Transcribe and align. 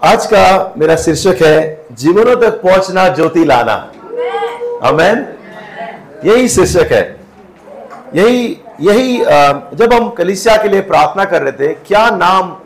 आज 0.00 0.26
का 0.26 0.74
मेरा 0.78 0.94
शीर्षक 0.96 1.42
है, 1.42 1.86
जीवनों 1.92 2.34
तक 2.36 2.60
पहुँचना 2.62 3.06
ज्योति 3.08 3.44
लाना। 3.44 3.74
अमेन 4.82 5.26
यही 6.24 6.48
शीर्षक 6.48 6.92
है। 6.92 7.02
यही 8.14 8.46
यही 8.80 9.18
जब 9.76 9.92
हम 9.92 10.08
कलिसिया 10.08 10.56
के 10.56 10.68
लिए 10.68 10.80
प्रार्थना 10.80 11.24
कर 11.24 11.42
रहे 11.42 11.52
थे, 11.52 11.72
क्या 11.76 12.08
नाम 12.10 12.56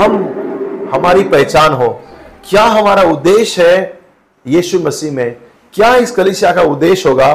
हम, 0.00 0.88
हमारी 0.94 1.22
पहचान 1.24 1.72
हो? 1.72 1.88
क्या 2.50 2.62
हमारा 2.64 3.02
उद्देश्य 3.02 3.66
है 3.66 4.00
यीशु 4.46 4.78
मसीह 4.80 5.12
में? 5.12 5.36
क्या 5.74 5.94
इस 5.96 6.10
कलिसिया 6.10 6.52
का 6.52 6.62
उद्देश्य 6.62 7.08
होगा? 7.08 7.32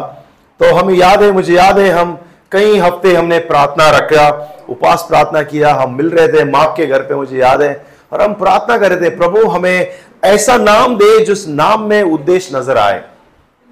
तो 0.59 0.73
हमें 0.75 0.93
याद 0.93 1.23
है, 1.23 1.31
मुझे 1.31 1.53
याद 1.55 1.79
है, 1.79 1.89
हम 1.89 2.17
कई 2.51 2.77
हफ़्ते 2.77 3.13
हमने 3.15 3.39
प्रार्थना 3.45 3.89
रखा, 3.89 4.29
उपास 4.69 5.05
प्रार्थना 5.09 5.41
किया, 5.43 5.73
हम 5.73 5.95
मिल 5.97 6.09
रहे 6.09 6.27
थे, 6.27 6.43
माँ 6.45 6.65
के 6.77 6.85
घर 6.85 7.01
पे, 7.01 7.15
मुझे 7.15 7.37
याद 7.37 7.61
है। 7.61 7.86
और 8.11 8.21
हम 8.21 8.33
प्रार्थना 8.33 8.77
कर 8.77 8.91
रहे 8.91 9.01
थे, 9.01 9.15
प्रभु, 9.15 9.47
हमें 9.47 9.93
ऐसा 10.25 10.57
नाम 10.57 10.95
दे 10.97 11.25
जिस 11.25 11.47
नाम 11.47 11.81
में 11.83 12.01
उद्देश्य 12.03 12.57
नज़र 12.57 12.77
आए। 12.77 13.03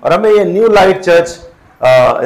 और 0.04 0.14
हमें 0.14 0.32
ये 0.32 0.44
न्यू 0.46 0.68
लाइट 0.70 1.02
चर्च 1.02 1.40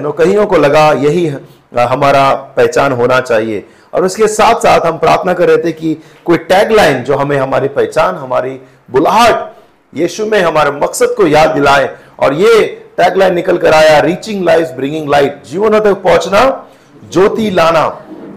नो 0.04 0.12
कईयों 0.12 0.46
को 0.46 0.58
लगा, 0.58 0.92
यही 0.94 1.28
हमारा 1.76 2.32
पहचान 2.58 2.92
होना 2.92 3.20
चाहिए। 3.20 3.64
और 3.94 4.06
उसके 4.06 4.28
साथ 4.28 4.60
साथ 4.62 4.86
हम 4.86 4.98
प्रार्थना 4.98 5.34
कर 5.34 5.48
रहे 5.48 5.58
थे 5.58 5.72
कि 5.72 5.96
कोई 6.26 6.38
टैगलाइन 6.40 7.04
जो 7.04 7.16
हमें 7.16 7.38
हमारी 7.38 7.68
पहचान, 7.70 8.16
हमारी 8.16 8.60
बुलाहट, 8.92 9.52
यीशु 9.94 10.26
में 10.26 10.42
हमारे 10.42 10.72
मकसद 10.72 11.14
को 11.18 11.28
याद 11.28 11.50
दिलाए। 11.50 11.90
और 12.20 12.34
ये 12.34 12.66
टैगलाइन 12.98 13.34
निकल 13.34 13.58
कर 13.58 13.74
आया 13.74 14.00
रीचिंग 14.00 14.44
लाइफ 14.46 14.72
ब्रिंगिंग 14.76 15.10
लाइट 15.10 15.44
जीवन 15.46 15.80
तक 15.80 16.02
पहुँचना, 16.04 16.42
ज्योति 17.12 17.50
लाना, 17.52 17.86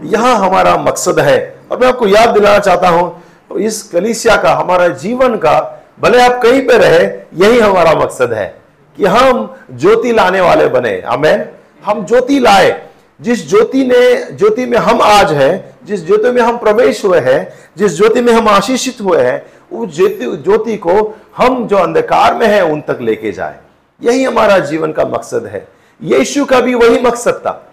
यह 0.05 0.21
हमारा 0.21 0.75
मकसद 0.79 1.19
है। 1.19 1.37
और 1.71 1.79
मैं 1.79 1.87
आपको 1.87 2.07
याद 2.07 2.29
दिलाना 2.29 2.59
चाहता 2.59 2.89
हूँ 2.89 3.22
तो 3.53 3.59
इस 3.59 3.83
कलिसिया 3.83 4.35
का, 4.35 4.53
हमारा 4.53 4.87
जीवन 4.87 5.35
का, 5.35 5.83
भले 5.99 6.21
आप 6.21 6.41
कहीं 6.41 6.61
पे 6.61 6.77
रहे, 6.77 7.05
यही 7.45 7.59
हमारा 7.59 7.91
मकसद 7.93 8.33
है 8.33 8.55
कि 8.97 9.05
हम 9.05 9.55
ज्योति 9.73 10.11
लाने 10.11 10.41
वाले 10.41 10.67
बने। 10.67 11.03
हमें 11.05 11.49
हम 11.85 12.05
ज्योति 12.05 12.39
लाए। 12.39 12.87
जिस 13.21 13.49
ज्योति 13.49 13.85
ने, 13.85 14.31
ज्योति 14.31 14.65
में 14.65 14.77
हम 14.77 15.01
आज 15.01 15.33
है, 15.33 15.75
जिस 15.85 16.05
ज्योति 16.05 16.31
में 16.31 16.41
हम 16.41 16.57
प्रवेश 16.57 17.05
हुए 17.05 17.19
हैं, 17.19 17.53
जिस 17.77 17.97
ज्योति 17.97 18.21
में 18.21 18.33
हम 18.33 18.47
आशीषित 18.47 18.97
हुए 19.01 19.21
हैं, 19.21 19.45
उस 19.77 19.95
ज्योति 19.95 20.43
ज्योति 20.43 20.77
को 20.77 21.17
हम 21.37 21.67
जो 21.67 21.77
अंधकार 21.77 22.33
में 22.33 22.47
है, 22.47 22.65
उन 22.65 22.81
तक 22.81 22.97
लेके 23.01 23.31
जाए। 23.31 23.55
यही 24.03 24.23
हमारा 24.23 24.59
जीवन 24.59 24.91
का 24.91 25.05
मकसद 25.05 25.45
है। 25.45 25.67
यीशु 26.03 26.45
का 26.45 26.59
भी 26.59 26.73
वही 26.73 26.99
मकसद 26.99 27.33
था। 27.33 27.71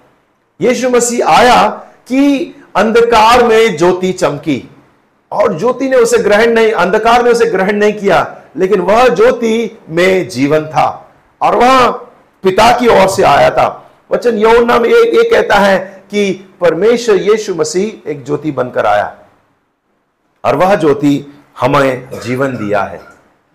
यीशु 0.61 0.91
मसीह 0.91 1.27
आया 1.27 1.69
कि 2.09 2.55
अंधकार 2.77 3.45
में 3.45 3.77
ज्योति 3.77 4.13
चमकी। 4.13 4.69
और 5.33 5.59
ज्योति 5.59 5.89
ने 5.89 5.97
उसे 5.97 6.19
ग्रहण 6.19 6.47
नहीं 6.47 6.73
अंधकार 6.73 7.25
ने 7.25 7.31
उसे 7.31 7.47
ग्रहण 7.47 7.73
नहीं 7.73 7.93
किया 7.93 8.41
लेकिन 8.57 8.81
वह 8.81 9.09
ज्योति 9.09 9.79
में 9.89 10.29
जीवन 10.29 10.67
था। 10.67 11.13
और 11.43 11.57
वह 11.57 11.91
पिता 12.43 12.79
की 12.79 12.89
ओर 12.89 13.09
से 13.09 13.23
आया 13.23 13.51
था। 13.51 13.91
वचन 14.13 14.39
यौना 14.39 14.79
में 14.79 14.89
ये, 14.89 14.97
ये 14.97 15.31
कहता 15.31 15.55
है 15.55 16.05
कि 16.11 16.55
परमेश्वर 16.61 17.17
यीशु 17.17 17.55
मसीह 17.55 18.11
एक 18.11 18.25
ज्योति 18.27 18.51
बनकर 18.51 18.87
आया। 18.87 19.19
और 20.45 20.57
वह 20.57 20.75
ज्योति 20.75 21.35
हमें 21.61 22.21
जीवन 22.21 22.57
दिया 22.57 22.83
है। 22.83 23.01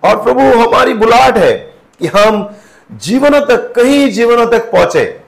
और 0.04 0.24
प्रभु 0.24 0.42
हमारी 0.42 0.94
बुलाहट 0.94 1.38
है 1.38 1.54
कि 2.00 2.08
हम 2.08 2.56
जीवनों 2.92 3.42
तक 3.42 3.74
कई 3.76 4.10
जीवनों 4.10 4.48
तक 4.48 4.72
पहुँचे। 4.72 5.22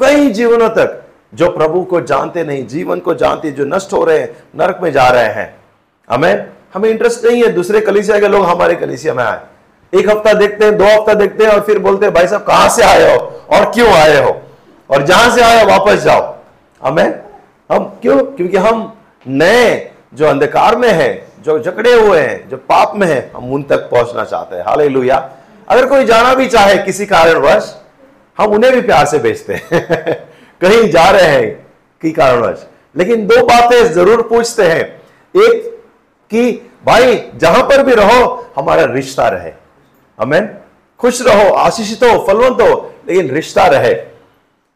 कई 0.00 0.30
जीवनों 0.30 0.68
तक 0.68 1.04
जो 1.34 1.50
प्रभु 1.50 1.84
को 1.84 2.00
जानते 2.00 2.44
नहीं 2.44 2.66
जीवन 2.66 3.00
को 3.00 3.14
जानते 3.14 3.50
जो 3.50 3.64
नष्ट 3.64 3.92
हो 3.92 4.04
रहे 4.04 4.18
हैं 4.18 4.36
नरक 4.56 4.80
में 4.82 4.92
जा 4.92 5.08
रहे 5.08 5.32
हैं। 5.32 5.63
हमें 6.10 6.46
हमें 6.74 6.90
इंटरेस्ट 6.90 7.24
नहीं 7.24 7.42
है, 7.42 7.48
दूसरे 7.48 7.80
कलिसिया 7.80 8.20
के 8.20 8.28
लोग 8.28 8.44
हमारे 8.44 8.74
कलिसिया 8.74 9.14
में 9.14 9.24
आए। 9.24 9.40
एक 9.94 10.08
हफ़्ता 10.10 10.32
देखते 10.32 10.64
हैं, 10.64 10.76
दो 10.76 10.84
हफ़्ता 10.84 11.14
देखते 11.14 11.44
हैं 11.44 11.50
और 11.50 11.60
फिर 11.60 11.78
बोलते 11.78 12.06
हैं, 12.06 12.14
भाई 12.14 12.26
साहब, 12.26 12.42
कहाँ 12.42 12.68
से 12.68 12.82
आए 12.82 13.16
हो 13.16 13.42
और 13.50 13.64
क्यों 13.64 13.88
आए 13.88 14.24
हो? 14.24 14.42
और 14.90 15.02
जहाँ 15.02 15.36
से 15.36 15.42
आए 15.42 15.64
हो, 15.64 15.70
वापस 15.70 15.94
जाओ। 15.94 16.36
हमें 16.82 17.20
हम 17.72 17.84
क्यों? 17.84 18.18
क्योंकि 18.20 18.56
हम 18.56 18.96
नए 19.26 19.90
जो 20.14 20.26
अंधकार 20.26 20.76
में 20.76 20.92
है, 20.92 21.26
जो 21.40 21.58
जकड़े 21.58 21.94
हुए 21.94 22.20
हैं, 22.20 22.48
जो 22.48 22.56
पाप 22.56 22.92
में 22.96 23.06
है, 23.06 23.32
हम 23.36 23.52
उन 23.52 23.62
तक 23.62 23.76
पहुँचना 23.76 24.24
चाहते 24.24 24.56
हैं। 24.56 24.62
हाल 24.62 25.08
अगर 25.68 25.86
कोई 25.86 26.04
जाना 26.04 26.34
भी 26.34 26.46
चाहे 26.46 26.78
किसी 26.78 27.06
कारणवश, 27.06 27.80
हम 28.38 28.46
उन्हें 28.46 28.72
भी 28.72 28.80
प्यार 28.80 29.06
से 29.06 29.18
भेजते 29.18 29.54
हैं। 29.54 29.80
कहीं 30.60 30.90
जा 30.90 31.10
रहे 31.10 31.26
हैं 31.26 31.66
की 32.02 32.12
कारणवश। 32.12 32.66
लेकिन 32.96 33.26
दो 33.26 33.42
बातें 33.42 33.92
ज़रूर 33.92 34.22
पूछते 34.22 34.62
हैं। 34.62 35.02
एक 35.36 35.73
कि 36.34 36.70
भाई, 36.86 37.30
जहाँ 37.36 37.62
पर 37.62 37.82
भी 37.82 37.94
रहो, 37.94 38.46
हमारा 38.56 38.84
रिश्ता 38.84 39.28
रहे। 39.28 39.52
हमें 40.20 40.56
खुश 40.98 41.22
रहो, 41.26 41.54
आशीषित 41.54 42.04
हो, 42.04 42.26
फलवंत 42.26 42.60
हो, 42.60 42.94
लेकिन 43.08 43.30
रिश्ता 43.30 43.66
रहे। 43.66 43.94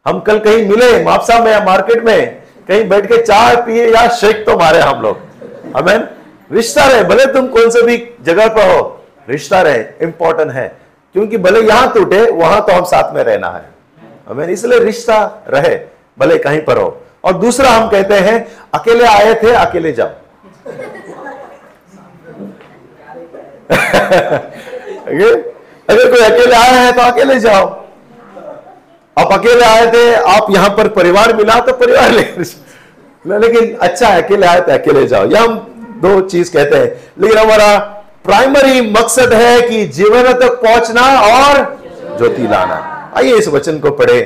हम 0.07 0.19
कल 0.19 0.39
कहीं 0.39 0.69
मिले 0.69 1.03
मापसा 1.03 1.39
में 1.39 1.51
या 1.51 1.59
मार्केट 1.59 2.03
में, 2.03 2.41
कहीं 2.67 2.89
बैठ 2.89 3.05
के 3.05 3.21
चाय 3.21 3.55
पिए 3.55 3.87
या 3.87 4.07
शेक 4.07 4.45
तो 4.45 4.57
मारे 4.57 4.79
हम 4.79 5.01
लोग। 5.01 5.17
हमें 5.77 6.07
रिश्ता 6.51 6.85
रहे, 6.85 7.03
भले 7.03 7.25
तुम 7.25 7.47
कौन 7.47 7.69
से 7.69 7.81
भी 7.81 8.09
जगह 8.21 8.47
पर 8.47 8.75
हो, 8.75 9.01
रिश्ता 9.29 9.61
रहे 9.61 9.83
इंपॉर्टेंट 10.01 10.51
है। 10.51 10.77
क्योंकि 11.13 11.37
भले 11.37 11.59
यहाँ 11.59 11.93
टूटे, 11.93 12.31
वहाँ 12.31 12.61
तो 12.61 12.73
हम 12.73 12.83
साथ 12.83 13.13
में 13.13 13.23
रहना 13.23 13.49
है। 13.49 13.69
हमें 14.27 14.47
इसलिए 14.47 14.79
रिश्ता 14.79 15.45
रहे, 15.47 15.79
भले 16.19 16.37
कहीं 16.37 16.61
पर 16.61 16.77
हो। 16.77 17.01
और 17.23 17.33
दूसरा 17.33 17.69
हम 17.69 17.89
कहते 17.89 18.13
हैं, 18.13 18.47
अकेले 18.73 19.05
आए 19.05 19.33
थे, 19.43 19.51
अकेले 19.51 19.91
जाओ। 19.91 20.09
अगर 25.89 26.09
कोई 26.11 26.19
अकेले 26.21 26.55
आए 26.55 26.75
हैं 26.75 26.93
तो 26.93 27.01
अकेले 27.01 27.39
जाओ। 27.39 27.65
आप 29.17 29.31
अकेले 29.33 29.65
आए 29.65 29.85
थे, 29.93 30.13
आप 30.13 30.47
यहाँ 30.51 30.69
पर 30.69 30.87
परिवार 30.89 31.33
मिला 31.35 31.59
तो 31.59 31.73
परिवार 31.75 32.11
ले 32.11 32.21
लेकिन 33.39 33.75
अच्छा 33.77 34.07
है, 34.07 34.21
अकेले 34.21 34.45
आए 34.47 34.61
थे 34.61 34.71
अकेले 34.71 35.05
जाओ। 35.07 35.25
यह 35.25 35.41
हम 35.43 35.55
दो 36.01 36.19
चीज़ 36.21 36.51
कहते 36.53 36.75
हैं। 36.75 36.85
लेकिन 37.21 37.37
हमारा 37.37 37.77
प्राइमरी 38.25 38.81
मकसद 38.91 39.33
है 39.33 39.61
कि 39.61 39.85
जीवन 39.87 40.31
तक 40.33 40.61
पहुँचना 40.63 41.01
और 41.21 41.57
ज्योति 42.17 42.43
लाना। 42.43 43.11
आइए 43.17 43.37
इस 43.37 43.47
वचन 43.47 43.79
को 43.79 43.91
पढ़े 43.91 44.21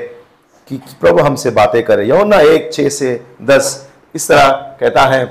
कि 0.68 0.82
प्रभु 1.02 1.22
हमसे 1.22 1.50
बातें 1.52 1.84
करे। 1.84 2.06
यौना 2.06 2.40
एक 2.42 2.70
छह 2.74 2.90
से 2.90 3.20
दस 3.42 3.88
इस 4.16 4.28
तरह 4.28 4.50
कहता 4.80 5.02
है 5.06 5.26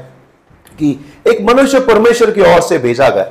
कि 0.78 0.98
एक 1.28 1.40
मनुष्य 1.42 1.80
परमेश्वर 1.82 2.30
की 2.30 2.40
ओर 2.54 2.60
से 2.60 2.78
भेजा 2.78 3.08
गया। 3.08 3.24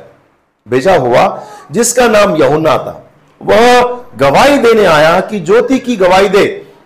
भेजा 0.68 0.96
हुआ, 0.96 1.24
जिसका 1.72 2.08
नाम 2.08 2.36
यहुना 2.36 2.78
था। 2.78 3.02
वह 3.42 3.82
गवाही 4.18 4.58
देने 4.58 4.86
आया 4.86 5.20
कि 5.20 5.40
ज्योति 5.40 5.80
की 5.80 5.96
गवाही 5.96 6.30
दे, 6.30 6.46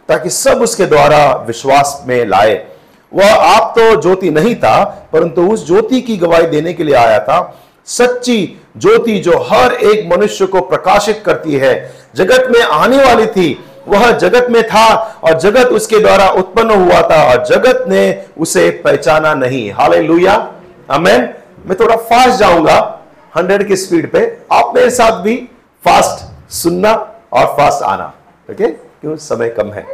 ताकि 0.10 0.30
सब 0.30 0.62
उसके 0.62 0.86
द्वारा 0.86 1.26
विश्वास 1.48 2.04
में 2.08 2.26
लाए। 2.26 2.66
वह 3.12 3.34
आप 3.34 3.74
तो 3.78 4.02
ज्योति 4.02 4.30
नहीं 4.30 4.56
था, 4.56 4.84
परंतु 5.14 5.48
उस 5.48 5.68
ज्योति 5.68 6.02
की 6.02 6.18
गवाही 6.18 6.48
देने 6.48 6.74
के 6.74 6.84
लिए 6.84 6.96
आया 6.96 7.20
था। 7.20 7.60
सच्ची 7.88 8.62
ज्योति 8.78 9.18
जो 9.20 9.38
हर 9.50 9.74
एक 9.74 10.10
मनुष्य 10.14 10.46
को 10.46 10.62
प्रकाशित 10.62 11.22
करती 11.26 11.56
है, 11.56 11.74
जगत 12.16 12.48
में 12.52 12.62
आने 12.62 13.04
वाली 13.04 13.26
थी, 13.28 13.66
वह 13.88 14.12
जगत 14.12 14.48
में 14.52 14.62
था 14.64 14.88
और 15.24 15.40
जगत 15.40 15.68
उसके 15.68 16.00
द्वारा 16.00 16.30
उत्पन्न 16.30 16.72
हुआ 16.72 17.02
था 17.02 17.24
और 17.24 17.46
जगत 17.46 17.86
ने 17.88 18.24
उसे 18.38 18.70
पहचाना 18.84 19.34
नहीं। 19.34 19.72
हाले 19.72 20.00
लुया 20.00 20.38
मैं 20.92 21.76
थोड़ा 21.80 21.96
फास्ट 21.96 22.40
जाऊँगा। 22.40 22.80
हंड्रेड 23.38 23.68
की 23.68 23.76
स्पीड 23.76 24.12
पे 24.12 24.38
आप 24.52 24.72
मेरे 24.76 24.90
साथ 24.90 25.22
भी 25.22 25.36
फास्ट 25.86 26.52
सुनना 26.52 26.92
और 27.34 27.46
फास्ट 27.46 27.84
आना। 27.84 28.14
ओके 28.52 28.68
क्यों? 28.68 29.16
समय 29.16 29.50
कम 29.50 29.72
है। 29.72 29.86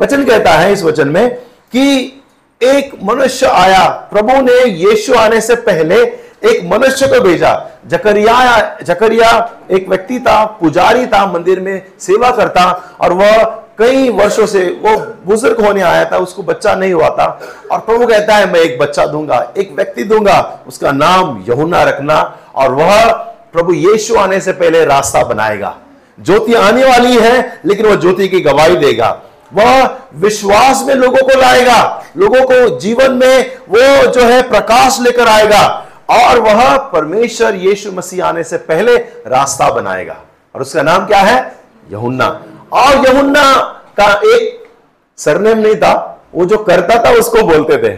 वचन 0.00 0.24
कहता 0.24 0.50
है 0.50 0.72
इस 0.72 0.82
वचन 0.82 1.08
में 1.08 1.36
कि 1.72 2.22
एक 2.62 2.90
मनुष्य 3.02 3.46
आया, 3.46 3.88
प्रभु 3.88 4.32
ने 4.32 4.64
यीशु 4.64 5.14
आने 5.14 5.40
से 5.40 5.56
पहले 5.56 6.04
एक 6.42 6.64
मनुष्य 6.64 7.06
को 7.06 7.20
भेजा। 7.20 7.52
जकरिया 7.86 8.78
जकरिया 8.82 9.30
एक 9.70 9.88
व्यक्ति 9.88 10.18
था, 10.18 10.44
पुजारी 10.60 11.06
था, 11.06 11.26
मंदिर 11.26 11.60
में 11.60 11.82
सेवा 12.00 12.30
करता 12.30 12.64
और 13.00 13.12
वह 13.12 13.42
कई 13.78 14.08
वर्षों 14.10 14.46
से 14.46 14.64
वो 14.82 14.96
बुज़ुर्ग 15.26 15.60
होने 15.60 15.80
आया 15.80 16.04
था, 16.04 16.16
उसको 16.16 16.42
बच्चा 16.42 16.74
नहीं 16.74 16.92
हुआ 16.92 17.08
था। 17.08 17.26
और 17.72 17.78
प्रभु 17.78 18.06
कहता 18.06 18.34
है, 18.34 18.52
मैं 18.52 18.60
एक 18.60 18.78
बच्चा 18.78 19.06
दूँगा, 19.06 19.52
एक 19.58 19.72
व्यक्ति 19.76 20.04
दूँगा, 20.04 20.58
उसका 20.66 20.92
नाम 20.92 21.44
यहुना 21.48 21.82
रखना 21.82 22.38
और 22.54 22.74
वह 22.74 23.12
प्रभु 23.52 23.72
यीशु 23.72 24.16
आने 24.16 24.40
से 24.40 24.52
पहले 24.52 24.84
रास्ता 24.84 25.22
बनाएगा। 25.24 25.76
ज्योति 26.20 26.54
आने 26.54 26.84
वाली 26.84 27.16
है, 27.16 27.60
लेकिन 27.64 27.86
वह 27.86 27.96
ज्योति 27.96 28.28
की 28.28 28.40
गवाही 28.40 28.76
देगा। 28.76 29.22
वह 29.54 29.84
विश्वास 30.14 30.82
में 30.86 30.94
लोगों 30.94 31.22
को 31.22 31.40
लाएगा, 31.40 32.04
लोगों 32.16 32.42
को 32.42 32.78
जीवन 32.78 33.12
में 33.12 33.56
वो 33.68 34.06
जो 34.06 34.22
है 34.22 34.42
प्रकाश 34.42 34.98
लेकर 35.00 35.28
आएगा। 35.28 35.84
और 36.10 36.38
वह 36.38 36.76
परमेश्वर 36.76 37.54
यीशु 37.54 37.92
मसीह 37.92 38.26
आने 38.26 38.44
से 38.44 38.56
पहले 38.56 38.96
रास्ता 39.26 39.70
बनाएगा। 39.70 40.16
और 40.54 40.60
उसका 40.60 40.82
नाम 40.82 41.06
क्या 41.06 41.18
है? 41.18 41.56
यहुन्ना। 41.90 42.44
और 42.72 43.08
यमुन्ना 43.08 43.56
का 44.00 44.12
एक 44.24 44.68
सरनेम 45.16 45.58
नहीं 45.58 45.74
था, 45.74 46.20
वो 46.34 46.44
जो 46.44 46.58
करता 46.58 47.04
था 47.04 47.10
उसको 47.10 47.42
बोलते 47.42 47.82
थे। 47.82 47.92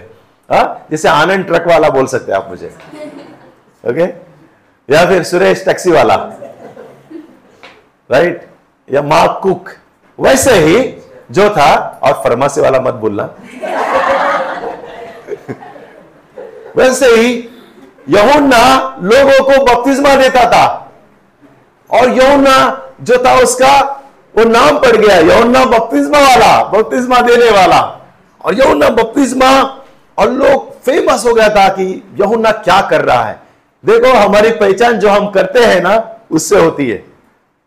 हा? 0.54 0.80
जैसे 0.90 1.08
आनंद 1.08 1.44
ट्रक 1.44 1.66
वाला 1.66 1.88
बोल 1.88 2.06
सकते 2.06 2.32
आप 2.32 2.46
मुझे। 2.48 2.66
ओके? 3.86 4.02
या 4.94 5.06
फिर 5.06 5.22
सुरेश 5.22 5.64
टैक्सी 5.64 5.90
वाला। 5.90 6.14
राइट? 8.10 8.48
या 8.92 9.02
मार्क 9.02 9.40
कुक। 9.42 9.68
वैसे 10.20 10.50
ही 10.50 10.96
जो 11.30 11.50
था, 11.50 12.00
और 12.02 12.12
फार्मेसी 12.12 12.60
वाला 12.60 12.80
मत 12.80 12.94
बोलना। 12.94 13.22
वैसे 16.76 17.06
ही 17.06 17.49
यहुन्ना 18.10 18.96
लोगों 19.02 19.44
को 19.44 19.64
बपतिस्मा 19.64 20.16
देता 20.16 20.50
था। 20.50 20.92
और 21.90 22.10
यहुन्ना 22.10 22.82
जो 23.00 23.22
था 23.26 23.34
उसका, 23.38 24.02
वो 24.38 24.44
नाम 24.44 24.78
पड़ 24.78 24.96
गया, 24.96 25.16
यहुन्ना 25.16 25.64
बपतिस्मा 25.64 26.18
वाला, 26.18 26.64
बपतिस्मा 26.64 27.20
देने 27.20 27.50
वाला। 27.50 28.08
और 28.44 28.54
यहुन्ना 28.54 28.88
बपतिस्मा, 28.88 29.76
और 30.18 30.30
लोग 30.30 30.82
फ़ेमस 30.82 31.26
हो 31.26 31.34
गया 31.34 31.48
था 31.48 31.68
कि 31.68 32.04
यहुन्ना 32.20 32.50
क्या 32.50 32.80
कर 32.80 33.00
रहा 33.00 33.24
है। 33.24 33.42
देखो, 33.86 34.12
हमारी 34.12 34.50
पहचान 34.50 34.92
जो 34.92 35.08
हम 35.08 35.30
करते 35.30 35.60
हैं 35.64 35.82
ना, 35.82 36.14
उससे 36.30 36.58
होती 36.58 36.90
है। 36.90 36.96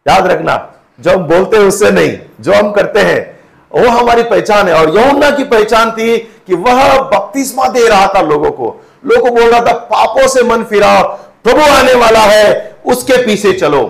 याद 0.07 0.27
रखना, 0.27 0.73
जो 0.99 1.11
हम 1.11 1.17
बोलते 1.17 1.57
हैं 1.57 1.63
उससे 1.63 1.91
नहीं, 1.91 2.17
जो 2.41 2.53
हम 2.53 2.71
करते 2.71 2.99
हैं, 2.99 3.39
वो 3.81 3.89
हमारी 3.89 4.23
पहचान 4.23 4.67
है। 4.67 4.73
और 4.73 4.97
यमुना 4.97 5.31
की 5.31 5.43
पहचान 5.43 5.91
थी 5.91 6.17
कि 6.17 6.55
वह 6.55 7.01
बपतिस्मा 7.01 7.67
दे 7.67 7.87
रहा 7.87 8.07
था 8.07 8.21
लोगों 8.21 8.51
को। 8.51 8.85
लोगों 9.03 9.21
को 9.21 9.35
बोल 9.35 9.49
रहा 9.49 9.59
था 9.61 9.73
पापों 9.91 10.27
से 10.27 10.43
मन 10.43 10.63
फिराओ 10.63 11.03
प्रभु 11.43 11.61
आने 11.71 11.93
वाला 11.95 12.19
है 12.21 12.75
उसके 12.85 13.17
पीछे 13.25 13.51
चलो। 13.53 13.81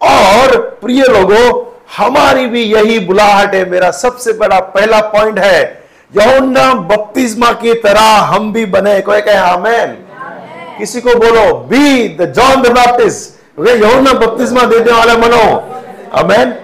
और 0.00 0.58
प्रिय 0.82 1.02
लोगों 1.08 1.44
हमारी 1.96 2.46
भी 2.46 2.62
यही 2.64 2.98
बुलाहट 2.98 3.54
है 3.54 3.68
मेरा 3.70 3.90
सबसे 3.90 4.32
बड़ा 4.32 4.60
पहला 4.74 5.00
पॉइंट 5.10 5.38
है 5.38 5.60
यमुना 6.12 6.72
बपतिस्मा 6.74 7.52
की 7.54 7.74
तरह 7.80 8.08
हम 8.30 8.52
भी 8.52 8.64
बने। 8.66 9.00
कोई 9.00 9.20
कहे 9.20 9.36
आमेन। 9.36 9.96
किसी 10.78 11.00
को 11.00 11.14
बोलो 11.16 11.54
be 11.68 12.08
the 12.18 12.32
John 12.32 12.62
the 12.62 12.72
Baptist 12.72 13.60
Yamuna 13.60 14.12
बपतिस्मा 14.14 14.64
देने 14.66 14.92
वाले 14.92 15.16
मनो 15.18 15.44
अमेन 16.14 16.54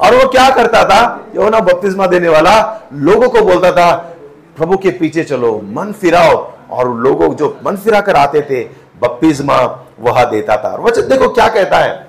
और 0.00 0.14
वो 0.16 0.28
क्या 0.28 0.48
करता 0.50 0.84
था? 0.84 1.00
यमुना 1.36 1.58
बपतिस्मा 1.60 2.06
देने 2.06 2.28
वाला 2.28 2.54
लोगों 2.92 3.28
को 3.28 3.40
बोलता 3.42 3.72
था 3.72 4.15
प्रभु 4.56 4.76
के 4.76 4.90
पीछे 4.90 5.24
चलो, 5.24 5.60
मन 5.64 5.92
फिराओ। 5.92 6.52
और 6.70 6.96
लोगों 6.96 7.34
जो 7.34 7.60
मन 7.66 7.76
फिरा 7.76 8.00
कर 8.00 8.16
आते 8.16 8.40
थे, 8.40 8.64
बपतिस्मा 9.00 9.86
वह 10.00 10.24
देता 10.24 10.56
था। 10.56 10.76
वचन 10.76 11.02
देखो 11.02 11.28
क्या 11.28 11.48
कहता 11.48 11.78
है। 11.78 12.06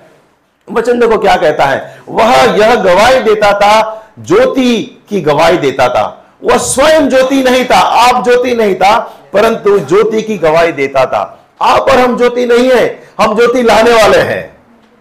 वचन 0.72 1.00
देखो 1.00 1.18
क्या 1.18 1.36
कहता 1.36 1.64
है। 1.64 2.02
वह 2.08 2.34
यह 2.34 2.74
गवाही 2.74 3.20
देता 3.20 3.58
था, 3.58 4.06
ज्योति 4.20 5.02
की 5.08 5.20
गवाही 5.20 5.58
देता 5.58 5.88
था। 5.88 6.24
वह 6.44 6.56
स्वयं 6.56 7.08
ज्योति 7.08 7.42
नहीं 7.42 7.64
था, 7.64 7.78
आप 7.78 8.24
ज्योति 8.24 8.54
नहीं 8.54 8.74
था, 8.74 8.98
परंतु 9.32 9.78
ज्योति 9.78 10.22
की 10.22 10.38
गवाही 10.38 10.72
देता 10.72 11.06
था। 11.06 11.38
आप 11.62 11.80
और 11.80 11.98
हम 11.98 12.16
ज्योति 12.16 12.46
नहीं 12.46 12.70
है, 12.70 13.02
हम 13.20 13.36
ज्योति 13.36 13.62
लाने 13.62 13.92
वाले 13.92 14.18
हैं। 14.18 14.56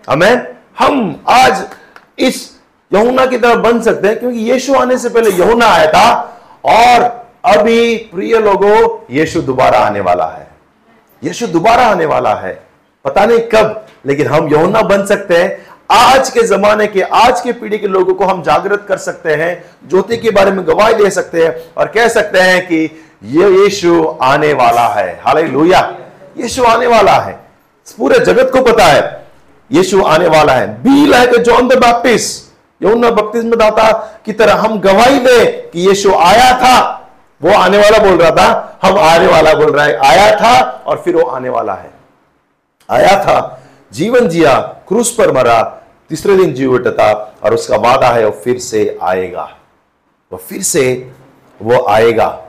हमें 0.09 0.55
हम 0.79 1.23
आज 1.29 1.63
इस 2.19 2.51
यमुना 2.93 3.25
की 3.25 3.37
तरफ़ 3.37 3.59
बन 3.59 3.81
सकते 3.81 4.07
हैं, 4.07 4.19
क्योंकि 4.19 4.37
यीशु 4.37 4.73
आने 4.73 4.97
से 4.97 5.09
पहले 5.09 5.41
यमुना 5.41 5.65
आया 5.65 5.91
था, 5.91 6.37
और 6.65 7.26
अभी 7.45 7.97
प्रिय 7.97 8.39
लोगों, 8.39 8.97
यीशु 9.11 9.41
दोबारा 9.41 9.79
आने 9.79 9.99
वाला 9.99 10.25
है। 10.25 10.47
यीशु 11.23 11.47
दोबारा 11.47 11.83
आने 11.83 12.05
वाला 12.05 12.33
है। 12.35 12.63
पता 13.05 13.25
नहीं 13.25 13.39
कब, 13.39 13.85
लेकिन 14.05 14.27
हम 14.27 14.47
यौना 14.47 14.81
बन 14.81 15.05
सकते 15.05 15.37
हैं। 15.37 15.67
आज 15.91 16.29
के 16.29 16.41
जमाने 16.43 16.87
के, 16.87 17.01
आज 17.01 17.41
के 17.41 17.51
पीढ़ी 17.51 17.77
के 17.77 17.87
लोगों 17.87 18.13
को 18.13 18.25
हम 18.25 18.41
जागृत 18.43 18.85
कर 18.87 18.97
सकते 18.97 19.35
हैं, 19.35 19.63
ज्योति 19.89 20.17
के 20.17 20.31
बारे 20.31 20.51
में 20.51 20.67
गवाही 20.67 20.93
दे 20.93 21.09
सकते 21.09 21.45
हैं 21.45 21.55
और 21.77 21.87
कह 21.87 22.07
सकते 22.07 22.39
हैं 22.39 22.67
कि 22.67 23.03
ये 23.23 23.49
यीशु 23.63 24.17
आने 24.21 24.53
वाला 24.53 24.87
है। 24.87 25.19
हाल 25.25 25.45
लोहिया 25.45 25.95
यीशु 26.37 26.63
आने 26.63 26.87
वाला 26.87 27.11
है। 27.11 27.33
पूरे 27.97 28.19
जगत 28.19 28.49
को 28.53 28.61
पता 28.61 28.85
है, 28.85 29.25
यीशु 29.71 30.03
आने 30.03 30.27
वाला 30.27 30.53
है। 30.53 30.67
Be 30.83 31.05
like 31.05 31.29
John 31.29 31.67
the 31.67 31.77
Baptist 31.77 32.45
Yamuna 32.83 33.09
बपतिस्म 33.09 33.55
दाता 33.55 33.91
की 34.25 34.33
तरह 34.33 34.53
हम 34.53 34.79
गवाही 34.79 35.19
दे 35.19 35.45
कि 35.73 35.87
यीशु 35.87 36.13
आया 36.13 36.51
था। 36.57 36.96
वो 37.43 37.53
आने 37.53 37.77
वाला 37.77 37.97
बोल 37.97 38.17
रहा 38.17 38.31
था, 38.31 38.79
हम 38.83 38.97
आने 38.99 39.27
वाला 39.27 39.53
बोल 39.53 39.71
रहा 39.71 39.85
है। 39.85 39.97
आया 39.97 40.35
था 40.35 40.83
और 40.87 41.01
फिर 41.05 41.15
वो 41.15 41.21
आने 41.21 41.49
वाला 41.49 41.73
है। 41.73 41.91
आया 42.89 43.23
था, 43.23 43.63
जीवन 43.93 44.27
जिया, 44.27 44.59
क्रूस 44.87 45.15
पर 45.15 45.31
मरा, 45.31 45.81
तीसरे 46.09 46.35
दिन 46.35 46.53
जी 46.53 46.65
उठता 46.65 47.35
और 47.43 47.53
उसका 47.53 47.77
वादा 47.77 48.07
है, 48.07 48.25
वो 48.25 48.31
फिर 48.31 48.57
से 48.57 48.97
आएगा। 49.01 49.49
वो 50.31 50.37
फिर 50.37 50.61
से 50.61 51.11
वो 51.61 51.85
आएगा। 51.85 52.43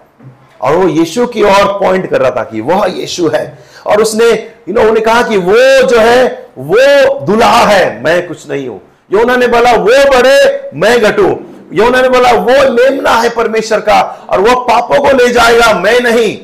और 0.61 0.75
वो 0.75 0.89
यीशु 0.89 1.27
की 1.27 1.43
ओर 1.43 1.65
पॉइंट 1.65 2.11
कर 2.11 2.21
रहा 2.21 2.31
था 2.31 2.45
कि 2.45 2.61
वह 2.61 2.87
यीशु 2.87 3.29
है। 3.29 3.59
और 3.87 4.03
उसने 4.03 4.31
यू 4.69 4.73
नो 4.75 4.81
उन्हें 4.81 5.03
कहा 5.03 5.23
कि 5.23 5.37
वो 5.37 5.87
जो 5.87 5.99
है, 5.99 6.47
वो 6.59 7.19
दुल्हा 7.19 7.67
है, 7.67 8.03
मैं 8.03 8.29
कुछ 8.29 8.51
नहीं 8.51 8.69
हूँ। 8.69 8.81
योना 9.13 9.37
ने 9.37 9.47
बोला, 9.47 9.73
वो 9.73 10.17
बड़े, 10.17 10.71
मैं 10.75 11.01
घटू। 11.01 11.41
योना 11.73 12.01
ने 12.01 12.09
बोला, 12.09 12.33
वो 12.33 12.73
मेमना 12.73 13.11
है 13.11 13.29
परमेश्वर 13.29 13.81
का 13.81 14.27
और 14.31 14.41
वो 14.41 14.61
पापों 14.61 14.99
को 14.99 15.17
ले 15.17 15.29
जाएगा, 15.29 15.73
मैं 15.73 16.01
नहीं। 16.01 16.39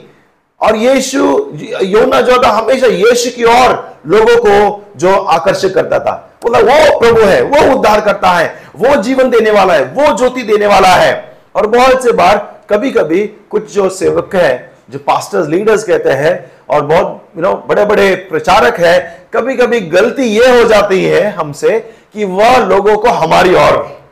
और 0.60 0.76
यीशु, 0.76 1.50
योना 1.82 2.20
जो 2.20 2.42
था, 2.42 2.48
हमेशा 2.48 2.86
यीशु 2.86 3.30
की 3.36 3.44
ओर 3.44 3.94
लोगों 4.06 4.36
को 4.36 4.84
जो 4.96 5.14
आकर्षित 5.16 5.74
करता 5.74 5.98
था। 5.98 6.30
बोला, 6.42 6.58
वो 6.58 6.98
प्रभु 6.98 7.20
है, 7.20 7.42
वो 7.42 7.74
उद्धार 7.74 8.00
करता 8.00 8.28
है, 8.28 8.62
वो 8.76 8.96
जीवन 8.96 9.30
देने 9.30 9.50
वाला 9.50 9.74
है, 9.74 9.84
वो 9.84 10.16
ज्योति 10.18 10.42
देने 10.42 10.66
वाला 10.66 10.88
है। 10.88 11.38
और 11.54 11.66
बहुत 11.66 12.02
से 12.02 12.12
बार 12.12 12.60
कभी 12.70 12.90
कभी 12.90 13.26
कुछ 13.26 13.74
जो 13.74 13.88
सेवक 13.88 14.36
है, 14.36 14.72
जो 14.90 14.98
पास्टर्स 14.98 15.48
लीडर्स 15.48 15.84
कहते 15.84 16.10
हैं, 16.10 16.52
और 16.70 16.80
बहुत 16.80 17.28
यू 17.36 17.42
नो 17.42 17.64
बड़े 17.68 17.84
बड़े 17.84 18.14
प्रचारक 18.14 18.80
है 18.80 19.26
कभी 19.34 19.56
कभी 19.56 19.80
गलती 19.80 20.22
ये 20.22 20.58
हो 20.58 20.64
जाती 20.64 21.04
है 21.04 21.30
हमसे 21.30 21.80
कि 22.12 22.24
वह 22.24 22.56
लोगों 22.56 22.96
को 22.96 23.08
हमारी 23.08 23.54
ओर 23.54 24.03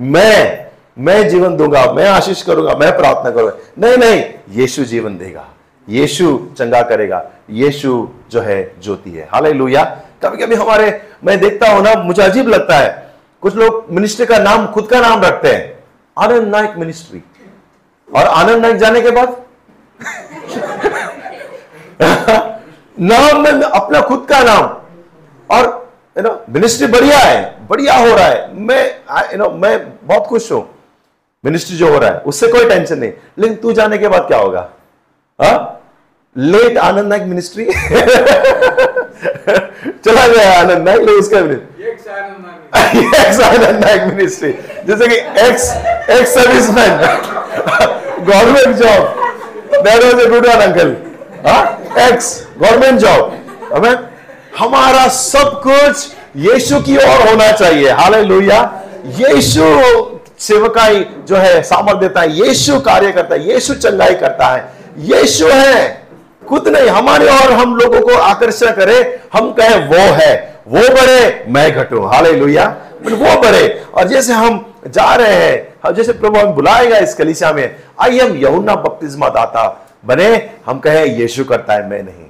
मैं 0.00 0.70
मैं 0.98 1.28
जीवन 1.28 1.56
दूँगा, 1.56 1.92
मैं 1.92 2.08
आशीष 2.08 2.42
करूँगा, 2.42 2.74
मैं 2.74 2.96
प्रार्थना 2.96 3.30
करूँगा। 3.30 3.52
नहीं 3.78 3.96
नहीं, 3.96 4.24
यीशु 4.50 4.84
जीवन 4.84 5.18
देगा। 5.18 5.48
यीशु 5.88 6.46
चंगा 6.58 6.82
करेगा। 6.82 7.30
यीशु 7.50 8.08
जो 8.30 8.40
है, 8.40 8.74
ज्योति 8.82 9.10
है। 9.10 9.28
हाल 9.32 9.46
लुया 9.46 10.00
कभी 10.22 10.36
कभी 10.36 10.54
हमारे, 10.54 11.02
मैं 11.24 11.40
देखता 11.40 11.68
हूँ 11.68 11.82
ना, 11.82 11.94
मुझे 11.94 12.22
अजीब 12.22 12.48
लगता 12.48 12.76
है। 12.76 13.14
कुछ 13.40 13.56
लोग 13.56 13.86
मिनिस्ट्री 13.90 14.26
का 14.26 14.38
नाम, 14.38 14.66
खुद 14.66 14.86
का 14.86 15.00
नाम 15.00 15.22
रखते 15.22 15.48
हैं। 15.48 15.84
आनंद 16.18 16.42
नायक 16.42 16.76
मिनिस्ट्री 16.76 17.22
और 18.16 18.24
आनंद 18.24 18.62
नायक 18.62 18.76
जाने 18.76 19.00
के 19.00 19.10
बाद? 19.10 19.36
नाम 23.00 23.40
में 23.40 23.50
अपना 23.50 24.00
खुद 24.00 24.26
का 24.30 24.42
नाम। 24.42 24.76
और 25.50 25.79
यू 26.16 26.22
नो 26.22 26.30
मिनिस्ट्री 26.50 26.86
बढ़िया 26.86 27.18
है 27.18 27.40
बढ़िया 27.68 27.94
हो 27.94 28.06
रहा 28.06 28.26
है। 28.26 28.54
मैं 28.68 28.84
यू 29.32 29.38
नो 29.38 29.50
मैं 29.50 29.78
बहुत 30.06 30.26
खुश 30.26 30.50
हूँ। 30.52 30.62
मिनिस्ट्री 31.44 31.76
जो 31.76 31.92
हो 31.92 31.98
रहा 31.98 32.10
है 32.10 32.18
उससे 32.26 32.46
कोई 32.48 32.68
टेंशन 32.68 32.98
नहीं। 32.98 33.12
लेकिन 33.38 33.56
तू 33.56 33.72
जाने 33.72 33.98
के 33.98 34.08
बाद 34.08 34.26
क्या 34.28 34.38
होगा? 34.38 34.68
हा? 35.38 35.76
लेट 36.36 36.76
आनंद 36.78 37.06
नायक 37.08 37.22
मिनिस्ट्री 37.22 37.64
चला 40.04 40.26
गया 40.28 40.52
आनंद 40.60 40.88
नायक 40.88 41.00
लेकिन 41.00 41.18
उसका 41.20 41.38
एक्स 43.20 43.40
आनंद 43.40 43.84
नायक 43.84 44.02
मिनिस्ट्री 44.14 44.52
जैसे 44.86 45.08
कि 45.08 45.16
ex 45.46 45.64
ex 46.10 46.34
serviceman 46.34 46.92
government 48.26 48.76
job 48.76 49.82
that 49.84 50.04
was 50.04 50.26
good 50.28 50.46
one 50.46 50.60
uncle 50.66 50.96
ex 52.04 52.30
government 52.58 53.00
job 53.00 53.20
हमें 53.74 54.09
हमारा 54.60 55.06
सब 55.08 55.60
कुछ 55.66 56.08
यीशु 56.36 56.80
की 56.80 56.96
ओर 56.96 57.28
होना 57.28 57.50
चाहिए। 57.52 57.90
हाल 57.90 58.14
लोहिया 58.26 58.58
यीशु 59.18 59.66
सेवकाई 60.38 61.04
जो 61.28 61.36
है 61.36 61.62
सामर्थ 61.62 61.98
देता 61.98 62.20
है, 62.20 62.30
यीशु 62.32 62.78
कार्य 62.80 63.12
करता 63.12 63.34
है, 63.34 63.52
यीशु 63.52 63.74
चंगाई 63.74 64.14
करता 64.14 64.46
है। 64.46 64.72
यीशु 64.98 65.46
है, 65.46 66.06
खुद 66.48 66.68
नहीं, 66.68 66.88
हमारे 66.88 67.28
और 67.28 67.52
हम 67.52 67.74
लोगों 67.76 68.00
को 68.00 68.14
आकर्षण 68.14 68.72
करे, 68.72 69.20
हम 69.32 69.50
कहे 69.52 69.76
वो 69.86 70.12
है। 70.14 70.32
वो 70.68 70.80
बड़े, 70.94 71.44
मैं 71.48 71.70
घटू। 71.72 72.04
हाले 72.04 72.32
लोहिया 72.32 72.64
वो 73.02 73.40
बड़े। 73.42 73.82
और 73.94 74.08
जैसे 74.08 74.32
हम 74.32 74.74
जा 74.86 75.14
रहे 75.14 75.34
हैं 75.34 75.94
जैसे 75.94 76.12
प्रभु 76.12 76.38
हम 76.38 76.52
बुलाएगा 76.52 76.96
इस 76.98 77.14
कलिसिया 77.14 77.52
में 77.52 77.76
आई 78.00 78.18
हम 78.18 78.36
यमुना 78.42 78.74
बपतिस्मा 78.74 79.28
दाता 79.28 79.64
बने, 80.04 80.50
हम 80.66 80.78
कहे 80.78 81.06
यीशु 81.06 81.44
करता 81.44 81.74
है, 81.74 81.88
मैं 81.88 82.02
नहीं। 82.02 82.26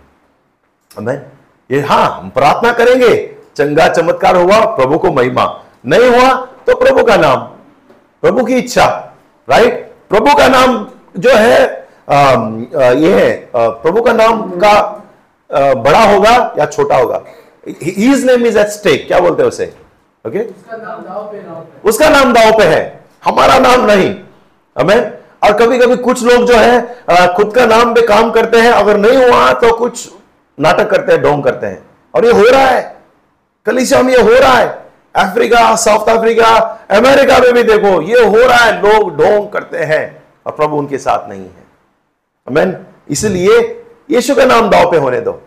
हमें 0.90 1.22
ये 1.70 1.80
हाँ 1.80 2.06
हम 2.10 2.28
प्रार्थना 2.30 2.72
करेंगे। 2.72 3.14
चंगा 3.56 3.88
चमत्कार 3.88 4.36
हुआ 4.36 4.58
प्रभु 4.76 4.98
को 4.98 5.10
महिमा। 5.12 5.44
नहीं 5.86 6.08
हुआ 6.10 6.32
तो 6.66 6.74
प्रभु 6.76 7.04
का 7.04 7.16
नाम। 7.16 7.38
प्रभु 8.22 8.44
की 8.44 8.54
इच्छा 8.54 8.86
राइट 9.48 9.86
प्रभु 10.10 10.34
का 10.36 10.48
नाम 10.48 10.86
जो 11.18 11.30
है 11.30 11.58
आ, 12.10 12.14
आ, 12.14 12.90
ये 12.92 13.12
है 13.14 13.50
प्रभु 13.54 14.02
का 14.02 14.12
नाम 14.12 14.42
का 14.58 14.70
आ, 14.70 15.74
बड़ा 15.76 16.02
होगा 16.04 16.32
या 16.58 16.66
छोटा 16.66 16.96
होगा? 16.96 17.22
His 17.66 18.24
name 18.26 18.46
is 18.46 18.58
at 18.58 18.68
stake 18.68 19.06
क्या 19.06 19.18
बोलते 19.20 19.42
हैं 19.42 19.48
उसे? 19.48 19.72
ओके 20.24 20.38
उसका 21.88 22.08
नाम 22.08 22.32
दाव 22.32 22.58
पे 22.58 22.64
है। 22.64 22.82
हमारा 23.24 23.58
नाम 23.58 23.84
नहीं। 23.86 24.14
हमें 24.76 25.12
और 25.42 25.52
कभी 25.58 25.78
कभी 25.78 25.96
कुछ 25.98 26.22
लोग 26.24 26.46
जो 26.46 26.54
है 26.56 27.34
खुद 27.36 27.52
का 27.54 27.66
नाम 27.66 27.94
पे 27.94 28.02
काम 28.06 28.30
करते 28.30 28.58
हैं। 28.58 28.70
अगर 28.72 28.96
नहीं 28.98 29.16
हुआ 29.18 29.52
तो 29.54 29.72
कुछ 29.76 30.08
नाटक 30.60 30.90
करते 30.90 31.12
हैं 31.12 31.22
ढोंग 31.22 31.44
करते 31.44 31.66
हैं। 31.66 31.82
और 32.14 32.24
ये 32.24 32.32
हो 32.32 32.42
रहा 32.42 32.66
है। 32.66 32.96
कलिसिया 33.66 34.00
ये 34.00 34.20
हो 34.20 34.30
रहा 34.30 34.52
है। 34.52 34.90
अफ्रीका, 35.16 35.76
साउथ 35.76 36.08
अफ्रीका, 36.08 36.56
अमेरिका 36.90 37.38
में 37.38 37.52
भी 37.54 37.62
देखो, 37.62 38.02
ये 38.02 38.24
हो 38.24 38.36
रहा 38.36 38.58
है। 38.58 38.82
लोग 38.82 39.16
ढोंग 39.16 39.48
करते 39.48 39.78
हैं 39.78 40.22
और 40.46 40.52
प्रभु 40.52 40.76
उनके 40.76 40.98
साथ 40.98 41.28
नहीं 41.28 41.42
है। 41.42 41.64
अमेन 42.48 42.86
इसलिए 43.08 43.84
यीशु 44.10 44.34
का 44.34 44.44
नाम 44.44 44.70
दाव 44.70 44.90
पे 44.90 44.96
होने 44.96 45.20
दो। 45.20 45.42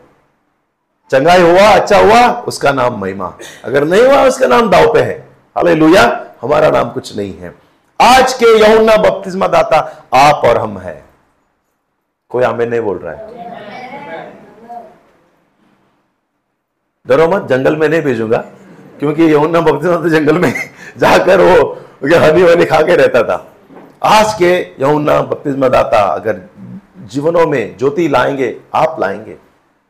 चंगाई 1.12 1.42
हुआ 1.42 1.62
अच्छा 1.62 1.98
हुआ, 1.98 2.42
उसका 2.42 2.72
नाम 2.72 3.02
महिमा। 3.02 3.38
अगर 3.66 3.84
नहीं 3.84 4.04
हुआ, 4.04 4.24
उसका 4.24 4.48
नाम 4.48 4.70
दाव 4.70 4.94
पे 4.94 5.00
है। 5.00 5.30
हाले 5.58 5.72
हमारा 6.42 6.70
नाम 6.70 6.90
कुछ 6.90 7.18
नहीं 7.18 7.38
है। 7.38 7.56
आज 8.02 8.34
के 8.34 8.46
यमुना 8.46 8.98
बपतिस्मा 8.98 9.48
दाता 9.48 9.78
आप 10.14 10.42
और 10.46 10.58
हम 10.58 10.78
है। 10.78 11.04
कोई 12.30 12.44
हमें 12.44 12.66
नहीं 12.66 12.82
बोल 12.82 12.98
रहा 12.98 13.14
है। 13.14 13.53
डरो 17.08 17.28
मत, 17.28 17.48
जंगल 17.50 17.76
में 17.76 17.90
नहीं 17.90 18.02
भेजूँगा, 18.02 18.38
क्योंकि 19.00 19.34
यमुना 19.34 19.62
बपतिस्मा 19.62 19.96
तो 19.98 20.10
जंगल 20.10 20.38
में 20.38 20.70
जाकर 20.98 21.42
वो 21.42 21.74
हनी 22.04 22.44
वनी 22.44 22.66
खा 22.66 22.82
के 22.82 22.96
रहता 22.96 23.24
था। 23.24 23.48
आज 24.04 24.34
के 24.34 24.62
यमुना 24.82 25.22
बपतिस्मा 25.22 25.68
दाता 25.68 25.98
अगर 25.98 26.42
जीवनों 27.00 27.48
में 27.48 27.78
ज्योति 27.78 28.08
लाएँगे, 28.08 28.58
आप 28.76 28.98
लाएँगे। 29.00 29.36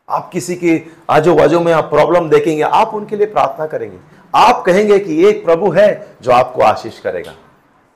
आप 0.09 0.29
किसी 0.33 0.55
की 0.55 0.91
आजू 1.09 1.35
बाजू 1.35 1.59
में 1.59 1.73
आप 1.73 1.83
प्रॉब्लम 1.83 2.29
देखेंगे, 2.29 2.61
आप 2.61 2.93
उनके 2.93 3.15
लिए 3.15 3.25
प्रार्थना 3.25 3.65
करेंगे। 3.65 3.97
आप 4.35 4.63
कहेंगे 4.65 4.99
कि 4.99 5.25
एक 5.25 5.45
प्रभु 5.45 5.69
है 5.69 6.07
जो 6.21 6.31
आपको 6.31 6.61
आशीष 6.61 6.99
करेगा। 6.99 7.33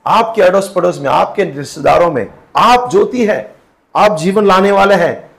आपके 0.06 0.42
अड़ोस 0.42 0.72
पड़ोस 0.76 1.00
में, 1.00 1.10
आपके 1.10 1.44
रिश्तेदारों 1.44 2.12
में, 2.12 2.26
आप 2.56 2.90
ज्योति 2.90 3.26
है, 3.26 3.54
आप 3.96 4.16
जीवन 4.16 4.46
लाने 4.46 4.72
वाले 4.72 4.94
हैं। 4.94 5.30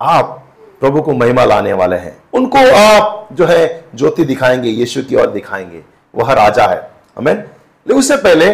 आप 0.00 0.43
प्रभु 0.84 1.02
को 1.02 1.12
महिमा 1.12 1.44
लाने 1.44 1.72
वाले 1.72 1.96
हैं। 1.96 2.16
उनको 2.32 2.58
आप 2.76 3.28
जो 3.32 3.46
है 3.46 3.84
ज्योति 3.94 4.24
दिखाएँगे, 4.24 4.68
यीशु 4.68 5.02
की 5.02 5.16
ओर 5.16 5.26
दिखाएँगे। 5.26 5.80
वह 6.14 6.32
राजा 6.32 6.64
है। 6.64 6.90
हमें 7.18 7.34
लेकिन 7.34 7.98
उससे 7.98 8.16
पहले 8.16 8.46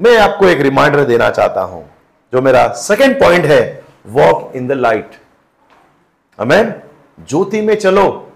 मैं 0.00 0.16
आपको 0.18 0.46
एक 0.46 0.60
रिमाइंडर 0.60 1.04
देना 1.04 1.30
चाहता 1.30 1.60
हूँ। 1.60 1.84
जो 2.32 2.40
मेरा 2.42 2.66
सेकेंड 2.68 3.20
पॉइंट 3.20 3.44
है 3.44 3.84
वॉक 4.06 4.52
इन 4.56 4.66
द 4.68 4.72
लाइट 4.72 5.10
हमें 6.38 6.74
ज्योति 7.28 7.60
में 7.60 7.74
चलो। 7.74 8.32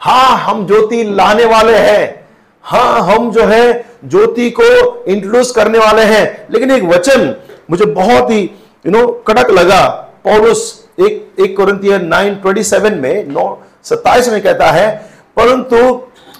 हाँ 0.00 0.36
हम 0.38 0.66
ज्योति 0.66 1.02
लाने 1.04 1.44
वाले 1.44 1.76
हैं। 1.78 2.28
हाँ 2.62 3.00
हम 3.00 3.30
जो 3.32 3.44
है 3.44 3.84
ज्योति 4.04 4.50
को 4.50 5.04
इंट्रोड्यूस 5.04 5.50
करने 5.52 5.78
वाले 5.78 6.02
हैं। 6.02 6.46
लेकिन 6.50 6.70
एक 6.70 6.82
वचन 6.84 7.36
मुझे 7.70 7.84
बहुत 7.84 8.30
ही 8.30 8.40
यू 8.86 8.92
नो 8.92 9.06
कड़क 9.06 9.50
लगा। 9.50 9.86
पौलुस 10.24 10.83
एक 10.98 11.40
एक 11.40 11.56
कोरिंथियर 11.56 12.02
9:27 12.02 12.94
में, 12.94 13.26
नौ, 13.26 13.62
सत्ताईस 13.84 14.28
में 14.28 14.40
कहता 14.42 14.70
है, 14.70 14.90
परंतु 15.36 15.76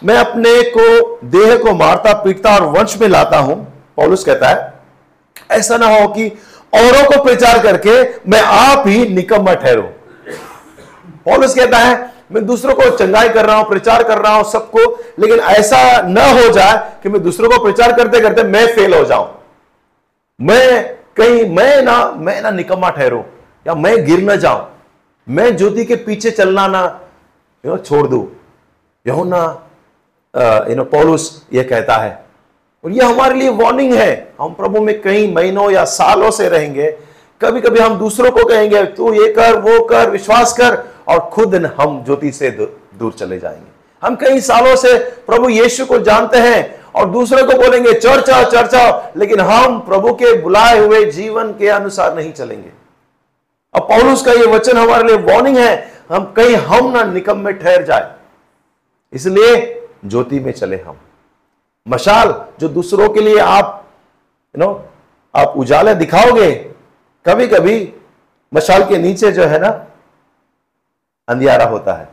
मैं 0.04 0.16
अपने 0.16 0.62
को, 0.70 1.18
देह 1.28 1.56
को 1.58 1.74
मारता, 1.74 2.12
पीटता 2.14 2.54
और 2.54 2.66
वंश 2.68 2.96
में 3.00 3.08
लाता 3.08 3.38
हूँ। 3.38 3.56
पौलुस 3.96 4.24
कहता 4.24 4.48
है, 4.48 4.72
ऐसा 5.52 5.76
ना 5.76 5.86
हो 5.88 6.06
कि 6.08 6.28
औरों 6.72 7.04
को 7.06 7.22
प्रचार 7.24 7.58
करके 7.62 8.02
मैं 8.30 8.40
आप 8.40 8.86
ही 8.86 9.06
निकम्मा 9.08 9.54
ठहरू। 9.54 9.82
पौलुस 11.24 11.54
कहता 11.54 11.78
है, 11.78 11.94
मैं 12.32 12.44
दूसरों 12.46 12.74
को 12.74 12.88
चंगाई 12.96 13.28
कर 13.28 13.46
रहा 13.46 13.56
हूँ, 13.56 13.68
प्रचार 13.68 14.02
कर 14.02 14.18
रहा 14.18 14.34
हूँ 14.34 14.44
सबको, 14.44 14.78
लेकिन 15.18 15.40
ऐसा 15.40 16.00
न 16.02 16.18
हो 16.38 16.48
जाए 16.52 16.82
कि 17.02 17.08
मैं 17.08 17.22
दूसरों 17.22 17.50
को 17.50 17.62
प्रचार 17.64 17.92
करते 17.92 18.20
करते 18.20 18.42
मैं 18.44 18.66
फेल 18.74 18.94
हो 18.94 19.04
जाऊँ। 19.04 19.28
मैं 20.40 20.82
कहीं, 21.16 21.44
मैं 21.50 21.82
ना 21.82 21.96
मैं 22.18 22.40
ना 22.42 22.50
निकम्मा 22.50 22.90
ठहरू। 22.90 23.22
या 23.66 23.74
मैं 23.74 24.04
गिर 24.06 24.22
ना 24.22 24.36
जाऊँ, 24.36 24.66
मैं 25.26 25.56
ज्योति 25.56 25.84
के 25.84 25.96
पीछे 25.98 26.30
चलना 26.30 26.66
ना 26.68 26.82
यू 27.64 27.70
नो 27.70 27.76
छोड़ 27.78 28.06
दू। 28.08 28.28
यहो 29.06 29.24
ना 29.24 29.42
यू 30.68 30.76
नो 30.76 30.84
पौलुस 30.86 31.46
ये 31.52 31.62
कहता 31.64 31.96
है, 31.96 32.24
और 32.84 32.90
ये 32.90 33.02
हमारे 33.02 33.34
लिए 33.34 33.48
वार्निंग 33.52 33.92
है। 33.94 34.34
हम 34.40 34.54
प्रभु 34.54 34.80
में 34.80 35.00
कई 35.02 35.32
महीनों 35.32 35.70
या 35.70 35.84
सालों 35.90 36.30
से 36.30 36.48
रहेंगे। 36.48 36.90
कभी 37.40 37.60
कभी 37.60 37.80
हम 37.80 37.98
दूसरों 37.98 38.30
को 38.30 38.44
कहेंगे, 38.44 38.84
तू 38.84 39.12
ये 39.14 39.32
कर, 39.32 39.58
वो 39.58 39.84
कर, 39.84 40.10
विश्वास 40.10 40.52
कर, 40.52 40.82
और 41.08 41.18
खुद 41.30 41.54
हम 41.78 42.02
ज्योति 42.04 42.32
से 42.32 42.50
दूर 42.50 43.12
चले 43.12 43.38
जाएँगे। 43.38 43.72
हम 44.02 44.16
कई 44.16 44.40
सालों 44.42 44.76
से 44.76 44.98
प्रभु 45.26 45.48
यीशु 45.48 45.86
को 45.86 45.98
जानते 46.00 46.38
हैं, 46.38 46.82
और 46.92 47.08
दूसरे 47.10 47.42
को 47.42 47.56
बोलेंगे 47.58 47.92
चर्चा 47.94 48.42
चर्चा 48.44 49.12
लेकिन 49.16 49.40
हम 49.40 49.78
प्रभु 49.80 50.12
के 50.14 50.36
बुलाए 50.42 50.78
हुए 50.78 51.04
जीवन 51.06 51.52
के 51.52 51.68
अनुसार 51.70 52.14
नहीं 52.16 52.32
चलेंगे। 52.32 52.70
अब 53.74 53.82
पौलुस 53.82 54.22
का 54.22 54.32
ये 54.32 54.46
वचन 54.46 54.76
हमारे 54.76 55.04
लिए 55.04 55.16
वार्निंग 55.24 55.56
है, 55.56 55.92
हम 56.10 56.24
कहीं 56.32 56.54
हम 56.56 56.90
ना 56.90 57.02
निकम 57.04 57.38
में 57.38 57.58
ठहर 57.58 57.82
जाए। 57.82 58.14
इसलिए 59.12 59.88
ज्योति 60.04 60.40
में 60.40 60.52
चले 60.52 60.76
हम। 60.76 60.98
मशाल, 61.86 62.44
जो 62.60 62.68
दूसरों 62.68 63.08
के 63.08 63.20
लिए 63.20 63.38
आप 63.38 63.80
यू 64.54 64.64
नो 64.64 64.72
आप 65.34 65.54
उजाले 65.56 65.94
दिखाओगे 65.94 66.50
कभी 67.26 67.46
कभी 67.46 67.92
मशाल 68.52 68.84
के 68.84 68.98
नीचे 68.98 69.32
जो 69.32 69.44
है 69.44 69.58
ना, 69.58 69.68
अंधियारा 71.28 71.64
होता 71.64 71.94
है। 71.94 72.08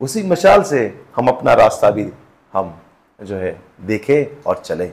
उसी 0.00 0.22
मशाल 0.22 0.62
से 0.62 1.04
हम 1.16 1.28
अपना 1.28 1.52
रास्ता 1.54 1.90
भी, 1.90 2.08
हम 2.52 2.74
जो 3.20 3.36
है, 3.36 3.60
देखें 3.80 4.42
और 4.46 4.58
चले। 4.58 4.90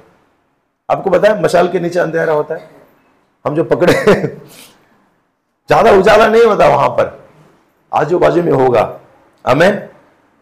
आपको 0.90 1.10
है 1.10 1.42
मशाल 1.44 1.68
के 1.68 1.80
नीचे 1.80 2.00
अंधेरा 2.00 2.34
होता 2.34 2.56
है? 2.56 2.70
हम 3.46 3.56
जो 3.56 3.64
पकड़े 3.64 3.94
ज़्यादा 5.70 5.92
उजाला 5.92 6.28
नहीं 6.28 6.44
होता 6.44 6.68
वहाँ 6.68 6.90
पर। 6.90 7.18
आजू 7.92 8.20
बाजू 8.20 8.44
में 8.44 8.52
होगा। 8.54 8.82
अमेन 9.46 9.82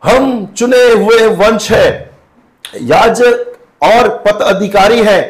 हम 0.03 0.45
चुने 0.57 0.83
हुए 0.93 1.25
वंश 1.37 1.71
है। 1.71 1.89
याज 2.83 3.21
और 3.21 4.07
पत 4.25 4.41
अधिकारी 4.43 5.01
है। 5.03 5.21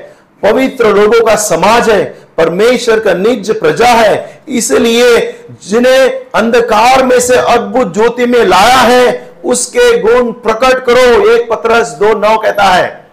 पवित्र 0.44 0.94
लोगों 0.96 1.26
का 1.26 1.36
समाज 1.36 1.90
है। 1.90 2.04
परमेश्वर 2.38 3.00
का 3.00 3.14
निज 3.14 3.52
प्रजा 3.60 3.88
है। 3.88 4.42
इसलिए 4.50 5.18
जिन्हें 5.64 6.32
अंधकार 6.36 7.04
में 7.06 7.20
से 7.20 7.38
अद्भुत 7.38 7.94
ज्योति 7.94 8.26
में 8.26 8.44
लाया 8.46 8.78
है, 8.78 9.34
उसके 9.46 9.98
गुण 10.00 10.32
प्रकट 10.34 10.86
करो। 10.86 11.30
एक 11.32 11.50
पत्रस 11.52 11.98
दो 12.00 12.14
नौ 12.20 12.38
कहता 12.38 12.64
है, 12.64 13.08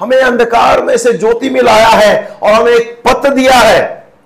हमें 0.00 0.18
अंधकार 0.18 0.82
में 0.82 0.96
से 0.96 1.12
ज्योति 1.14 1.50
में 1.50 1.60
लाया 1.62 1.88
है 1.88 2.38
और 2.42 2.52
हमें 2.52 2.72
एक 2.72 3.02
पत्र 3.04 3.30
दिया 3.30 3.54
है, 3.54 3.80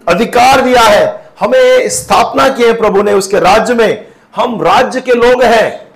अधिकार 0.07 0.61
दिया 0.61 0.83
है। 0.83 1.20
हमें 1.41 1.89
स्थापना 1.89 2.49
की 2.49 2.65
है 2.65 2.73
प्रभु 2.73 3.03
ने 3.03 3.13
उसके 3.13 3.41
राज्य 3.41 3.75
में। 3.75 4.09
हम 4.37 4.63
राज्य 4.63 5.01
के 5.01 5.13
लोग 5.13 5.43
हैं। 5.43 5.89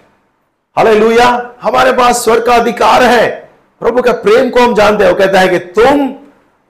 हले 0.79 1.15
हमारे 1.63 1.93
पास 1.93 2.25
स्वर 2.25 2.41
का 2.41 2.55
अधिकार 2.55 3.03
है। 3.03 3.51
प्रभु 3.81 4.03
का 4.03 4.13
प्रेम 4.13 4.51
को 4.51 4.61
हम 4.61 4.75
जानते 4.75 5.09
हो। 5.09 5.15
कहता 5.15 5.41
है 5.41 5.49
कि 5.49 5.59
तुम 5.59 6.15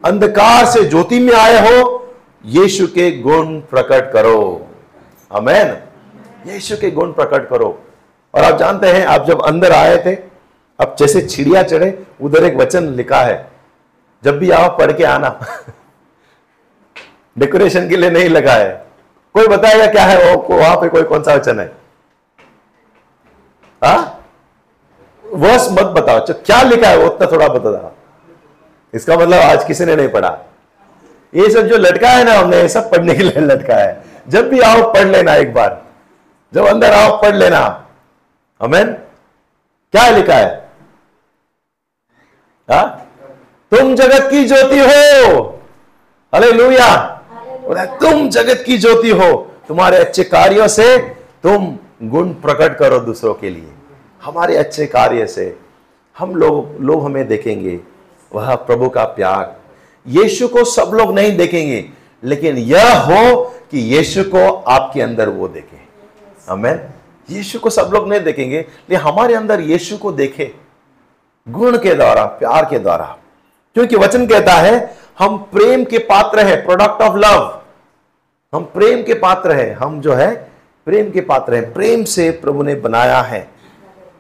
अंधकार 0.05 0.65
से 0.65 0.85
ज्योति 0.85 1.21
में 1.21 1.35
आए 1.35 1.69
हो। 1.69 2.01
यीशु 2.45 2.87
के 2.87 3.21
गुण 3.21 3.61
प्रकट 3.61 4.13
करो। 4.13 4.67
अमेन 5.33 5.77
यीशु 6.53 6.77
के 6.77 6.91
गुण 6.91 7.13
प्रकट 7.13 7.49
करो। 7.49 7.83
और 8.35 8.45
आप 8.45 8.59
जानते 8.59 8.87
हैं, 8.87 9.07
आप 9.07 9.27
जब 9.27 9.43
अंदर 9.43 9.73
आए 9.73 9.97
थे, 9.97 10.15
अब 10.81 10.97
जैसे 10.99 11.21
चिड़िया 11.21 11.63
चढ़े, 11.63 12.03
उधर 12.23 12.45
एक 12.45 12.57
वचन 12.57 12.85
लिखा 12.85 13.21
है, 13.21 13.53
जब 14.25 14.39
भी 14.39 14.51
आओ, 14.51 14.79
पढ़ 14.79 14.93
के 14.93 15.05
आना। 15.05 15.41
डेकोरेशन 17.39 17.89
के 17.89 17.97
लिए 17.97 18.11
नहीं 18.11 18.29
लगा 18.29 18.53
है 18.53 18.87
कोई 19.35 19.47
बताएगा 19.47 19.87
क्या 19.87 20.05
है 20.05 20.35
वो? 20.35 20.57
वहाँ 20.57 20.77
पे 20.77 20.89
कोई 20.89 21.03
कौन 21.03 21.23
सा 21.23 21.35
वचन 21.35 21.61
है? 21.61 21.67
हा? 23.85 24.19
वर्ष 25.33 25.69
मत 25.71 25.85
बताओ। 25.85 26.27
क्या 26.31 26.63
लिखा 26.63 26.89
है 26.89 26.99
वो? 26.99 27.07
उतना 27.07 27.27
थोड़ा 27.33 27.49
बता 27.49 27.97
इसका 28.95 29.17
मतलब 29.17 29.41
आज 29.41 29.65
किसी 29.65 29.85
ने 29.85 29.97
नहीं 29.97 30.09
पढ़ा। 30.09 30.39
ये 31.35 31.51
सब 31.51 31.61
जो 31.61 31.77
लटका 31.77 32.09
है 32.09 32.25
ना 32.25 32.33
हमने, 32.33 32.57
ये 32.57 32.69
सब 32.69 32.91
पढ़ने 32.91 33.15
के 33.15 33.23
लिए 33.23 33.41
लटका 33.41 33.75
है। 33.75 34.05
जब 34.29 34.49
भी 34.49 34.61
आओ, 34.61 34.93
पढ़ 34.93 35.07
लेना 35.07 35.35
एक 35.35 35.55
बार। 35.55 35.83
जब 36.55 36.67
अंदर 36.67 36.93
आओ, 36.93 37.23
पढ़ 37.23 37.35
लेना। 37.35 37.87
अमेन 38.61 38.93
क्या 39.93 40.09
लिखा 40.09 40.35
है? 40.35 40.71
हा? 42.71 42.87
तुम 43.71 43.95
जगत 43.95 44.31
की 44.31 44.45
ज्योति 44.45 44.79
हो। 44.79 45.61
अरे 46.33 46.53
लुया 46.53 47.14
तुम 47.73 48.29
जगत 48.29 48.63
की 48.67 48.79
ज्योति 48.79 49.11
हो, 49.11 49.51
तुम्हारे 49.69 49.97
अच्छे 49.97 50.25
कार्यों 50.25 50.69
से 50.69 50.99
तुम 51.43 51.79
गुण 52.03 52.29
प्रकट 52.29 52.79
करो 52.79 52.99
दूसरों 52.99 53.35
के 53.35 53.51
लिए। 53.51 53.69
हमारे 54.23 54.57
अच्छे 54.57 54.87
कार्य 54.87 55.27
से 55.27 55.59
हम 56.19 56.35
लोग 56.35 56.81
लोग 56.81 57.05
हमें 57.05 57.29
देखेंगे, 57.29 57.81
वह 58.35 58.55
प्रभु 58.55 58.89
का 58.89 59.05
प्यार। 59.05 59.57
यीशु 60.07 60.49
को 60.49 60.65
सब 60.65 60.91
लोग 60.95 61.15
नहीं 61.15 61.37
देखेंगे, 61.37 61.91
लेकिन 62.25 62.57
यह 62.57 62.99
हो 62.99 63.45
कि 63.71 63.79
यीशु 63.79 64.25
को 64.25 64.53
आपके 64.53 65.03
अंदर 65.03 65.29
वो 65.29 65.49
देखे। 65.49 65.79
हमें 66.49 66.89
यीशु 67.31 67.59
को 67.59 67.71
सब 67.71 67.91
लोग 67.95 68.09
नहीं 68.09 68.21
देखेंगे, 68.21 68.59
लेकिन 68.59 68.97
हमारे 68.97 69.35
अंदर 69.35 69.61
यीशु 69.61 69.97
को 69.97 70.13
देखे। 70.13 70.55
गुण 71.49 71.79
के 71.79 71.95
द्वारा, 71.95 72.25
प्यार 72.25 72.65
के 72.65 72.79
द्वारा। 72.79 73.17
क्योंकि 73.75 73.97
वचन 73.97 74.27
कहता 74.27 74.53
है 74.53 74.97
हम 75.19 75.39
प्रेम 75.39 75.85
के 75.85 75.99
पात्र 75.99 76.47
है 76.47 76.65
प्रोडक्ट 76.65 77.03
ऑफ़ 77.03 77.17
लव 77.17 77.61
हम 78.55 78.65
प्रेम 78.65 79.03
के 79.03 79.15
पात्र 79.15 79.53
हैं, 79.53 79.75
हम 79.75 80.01
जो 80.01 80.15
है, 80.15 80.35
प्रेम 80.85 81.11
के 81.11 81.21
पात्र 81.21 81.55
हैं। 81.55 81.73
प्रेम 81.73 82.05
से 82.05 82.31
प्रभु 82.31 82.63
ने 82.63 82.75
बनाया 82.75 83.21
है। 83.21 83.51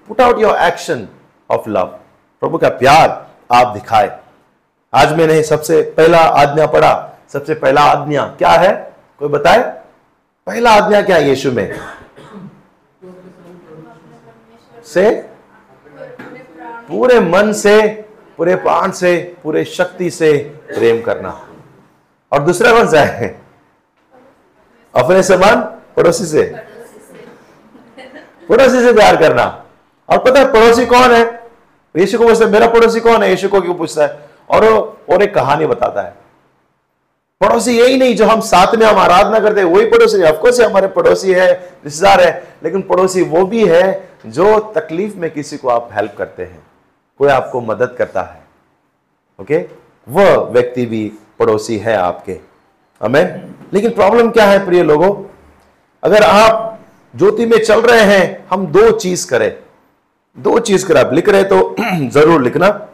Put 0.09 0.21
out 0.21 0.39
your 0.39 0.57
action 0.57 1.09
of 1.51 1.69
love 1.69 1.85
प्रभु 2.41 2.59
का 2.59 2.69
प्यार 2.69 3.29
आप 3.53 3.67
दिखाए। 3.67 4.21
आज 4.95 5.13
मैंने 5.13 5.43
सबसे 5.43 5.83
पहला 5.83 6.19
आज्ञा 6.19 6.67
पढ़ा। 6.67 7.19
सबसे 7.33 7.55
पहला 7.55 7.81
आज्ञा 7.81 8.25
क्या 8.25 8.49
है? 8.49 8.93
कोई 9.19 9.29
बताए? 9.29 9.83
पहला 10.47 10.71
आज्ञा 10.71 11.03
क्या 11.03 11.17
है 11.17 11.29
यीशु 11.29 11.53
में? 11.53 11.75
से? 14.85 15.31
पूरे 16.89 17.21
मन 17.21 17.53
से 17.53 18.04
पूरे 18.37 18.57
प्राण 18.57 18.91
से, 18.91 19.37
पूरे 19.43 19.64
शक्ति 19.64 20.11
से 20.11 20.55
प्रेम 20.67 21.03
करना। 21.03 21.49
और 22.33 22.43
दूसरा 22.43 22.73
कौन 22.73 22.88
सा 22.88 23.00
है? 23.00 23.43
अपने 24.95 25.23
समान 25.23 25.62
पड़ोसी 25.97 26.25
से। 26.25 26.43
पड़ोसी 28.49 28.83
से 28.83 28.93
प्यार 28.93 29.17
करना। 29.17 29.64
और 30.09 30.19
पता 30.19 30.41
है, 30.41 30.53
पड़ोसी 30.53 30.87
कौन 30.87 31.11
है? 31.11 31.47
यीशु 31.97 32.19
को 32.19 32.25
पूछता 32.25 32.45
है, 32.45 32.50
मेरा 32.50 32.69
पड़ोसी 32.69 33.00
कौन 33.00 33.23
है? 33.23 33.31
यीशु 33.31 33.49
को 33.49 33.61
क्यों 33.61 33.75
पूछता 33.75 34.03
है? 34.03 34.19
और 34.50 34.64
वो, 34.64 34.99
और 35.09 35.23
एक 35.23 35.35
कहानी 35.35 35.67
बताता 35.67 36.03
है। 36.03 36.14
पड़ोसी 37.41 37.79
यही 37.79 37.99
नहीं, 37.99 38.17
जो 38.17 38.26
हम 38.26 38.41
साथ 38.41 38.75
में 38.75 38.87
हम 38.87 38.99
आराधना 38.99 39.38
करते 39.38 39.61
हैं, 39.61 39.69
वही 39.69 39.87
पड़ोसी 39.87 40.19
नहीं। 40.19 40.33
ऑफकोर्स 40.33 40.61
हमारे 40.61 40.88
पड़ोसी 40.88 41.33
है, 41.33 41.53
रिश्तेदार 41.85 42.21
है, 42.21 42.45
लेकिन 42.64 42.83
पड़ोसी 42.83 43.23
वो 43.23 43.47
भी 43.47 43.67
है, 43.69 44.09
जो 44.26 44.59
तकलीफ़ 44.59 45.17
में 45.17 45.31
किसी 45.31 45.57
को 45.57 45.69
आप 45.69 45.88
हेल्प 45.93 46.14
करते 46.19 46.43
हैं। 46.43 46.62
कोई 47.18 47.28
आपको 47.28 47.61
मदद 47.61 47.94
करता 47.99 48.23
है। 48.23 48.42
ओके 49.40 49.68
वह 50.09 50.37
व्यक्ति 50.37 50.87
भी 50.87 51.12
पड़ोसी 51.38 51.78
है 51.78 51.97
आपके। 51.97 52.40
हमें 53.02 53.54
लेकिन 53.73 53.90
प्रॉब्लम 53.90 54.30
क्या 54.30 54.44
है 54.44 54.66
प्रिय 54.66 54.83
लोगों? 54.83 55.25
अगर 56.02 56.23
आप 56.23 56.78
ज्योति 57.16 57.47
में 57.47 57.64
चल 57.64 57.80
रहे 57.80 58.00
हैं, 58.00 58.47
हम 58.50 58.66
दो 58.66 58.90
चीज़ 58.90 59.30
करें। 59.30 59.56
दो 60.38 60.59
चीज़ 60.59 60.87
करें। 60.87 61.00
आप 61.00 61.12
लिख 61.12 61.28
रहे 61.28 61.44
तो 61.44 61.76
ज़रूर 62.00 62.42
लिखना। 62.42 62.88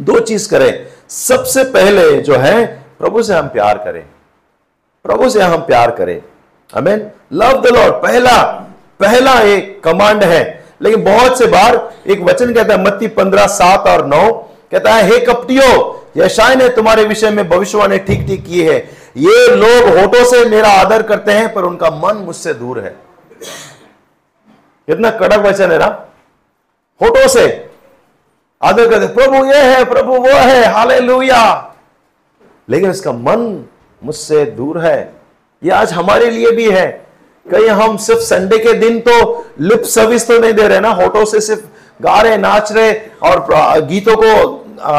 दो 0.00 0.20
चीज़ 0.20 0.50
करें। 0.50 0.86
सबसे 1.08 1.64
पहले 1.64 2.20
जो 2.20 2.36
है, 2.36 2.82
प्रभु 2.98 3.22
से 3.22 3.34
हम 3.34 3.48
प्यार 3.48 3.78
करें। 3.78 4.06
प्रभु 5.04 5.28
से 5.28 5.42
हम 5.42 5.60
प्यार 5.60 5.90
करें। 5.90 6.22
हमें 6.74 7.12
लव 7.32 7.62
द 7.62 7.66
लॉर्ड 7.66 7.94
पहला 7.94 8.42
पहला 9.00 9.40
एक 9.40 9.82
कमांड 9.84 10.24
है। 10.24 10.57
लेकिन 10.82 11.04
बहुत 11.04 11.38
से 11.38 11.46
बार 11.46 11.94
एक 12.06 12.20
वचन 12.20 12.54
कहता 12.54 12.74
है, 12.74 12.84
मत्ती 12.84 13.06
पंद्रह, 13.06 13.46
सात 13.46 13.86
और 13.86 14.06
नौ। 14.06 14.32
कहता 14.70 14.94
है, 14.94 15.02
हे 15.02 15.18
कपटियो 15.18 15.94
यशाय 16.16 16.54
ने 16.54 16.68
तुम्हारे 16.68 17.04
विषय 17.04 17.30
में 17.30 17.48
भविष्यवाणी 17.48 17.98
ठीक 17.98 18.26
ठीक 18.26 18.46
की 18.46 18.60
है। 18.60 18.76
ये 19.16 19.56
लोग 19.56 19.98
होठों 19.98 20.24
से 20.24 20.44
मेरा 20.44 20.68
आदर 20.68 21.02
करते 21.02 21.32
हैं, 21.32 21.54
पर 21.54 21.62
उनका 21.62 21.90
मन 21.90 22.16
मुझसे 22.16 22.54
दूर 22.54 22.80
है। 22.80 22.96
कितना 24.88 25.10
कड़क 25.10 25.38
वचन 25.38 25.72
है 25.72 25.78
ना? 25.78 26.06
होठों 27.02 27.28
से 27.28 27.70
आदर 28.62 28.90
करते 28.90 29.06
प्रभु, 29.06 29.46
ये 29.46 29.62
है, 29.62 29.84
प्रभु, 29.84 30.12
वो 30.12 30.28
है 30.28 30.64
हाले 30.64 31.00
लेकिन 32.70 32.90
उसका 32.90 33.12
मन 33.12 33.64
मुझसे 34.04 34.44
दूर 34.44 34.78
है। 34.78 35.14
ये 35.64 35.70
आज 35.70 35.92
हमारे 35.92 36.30
लिए 36.30 36.50
भी 36.50 36.70
है। 36.70 37.07
कहीं 37.50 37.68
हम 37.70 37.96
सिर्फ़ 37.98 38.20
संडे 38.22 38.58
के 38.58 38.72
दिन 38.78 38.98
तो 39.00 39.46
लिप 39.60 39.82
सर्विस 39.88 40.26
तो 40.28 40.38
नहीं 40.38 40.52
दे 40.52 40.68
रहे 40.68 40.80
ना 40.80 40.90
होटो 40.94 41.24
से 41.24 41.40
सिर्फ़ 41.40 41.62
गा 42.00 42.20
रहे 42.20 42.36
नाच 42.38 42.72
रहे 42.72 42.92
और 43.22 43.46
गीतों 43.86 44.16
को 44.16 44.26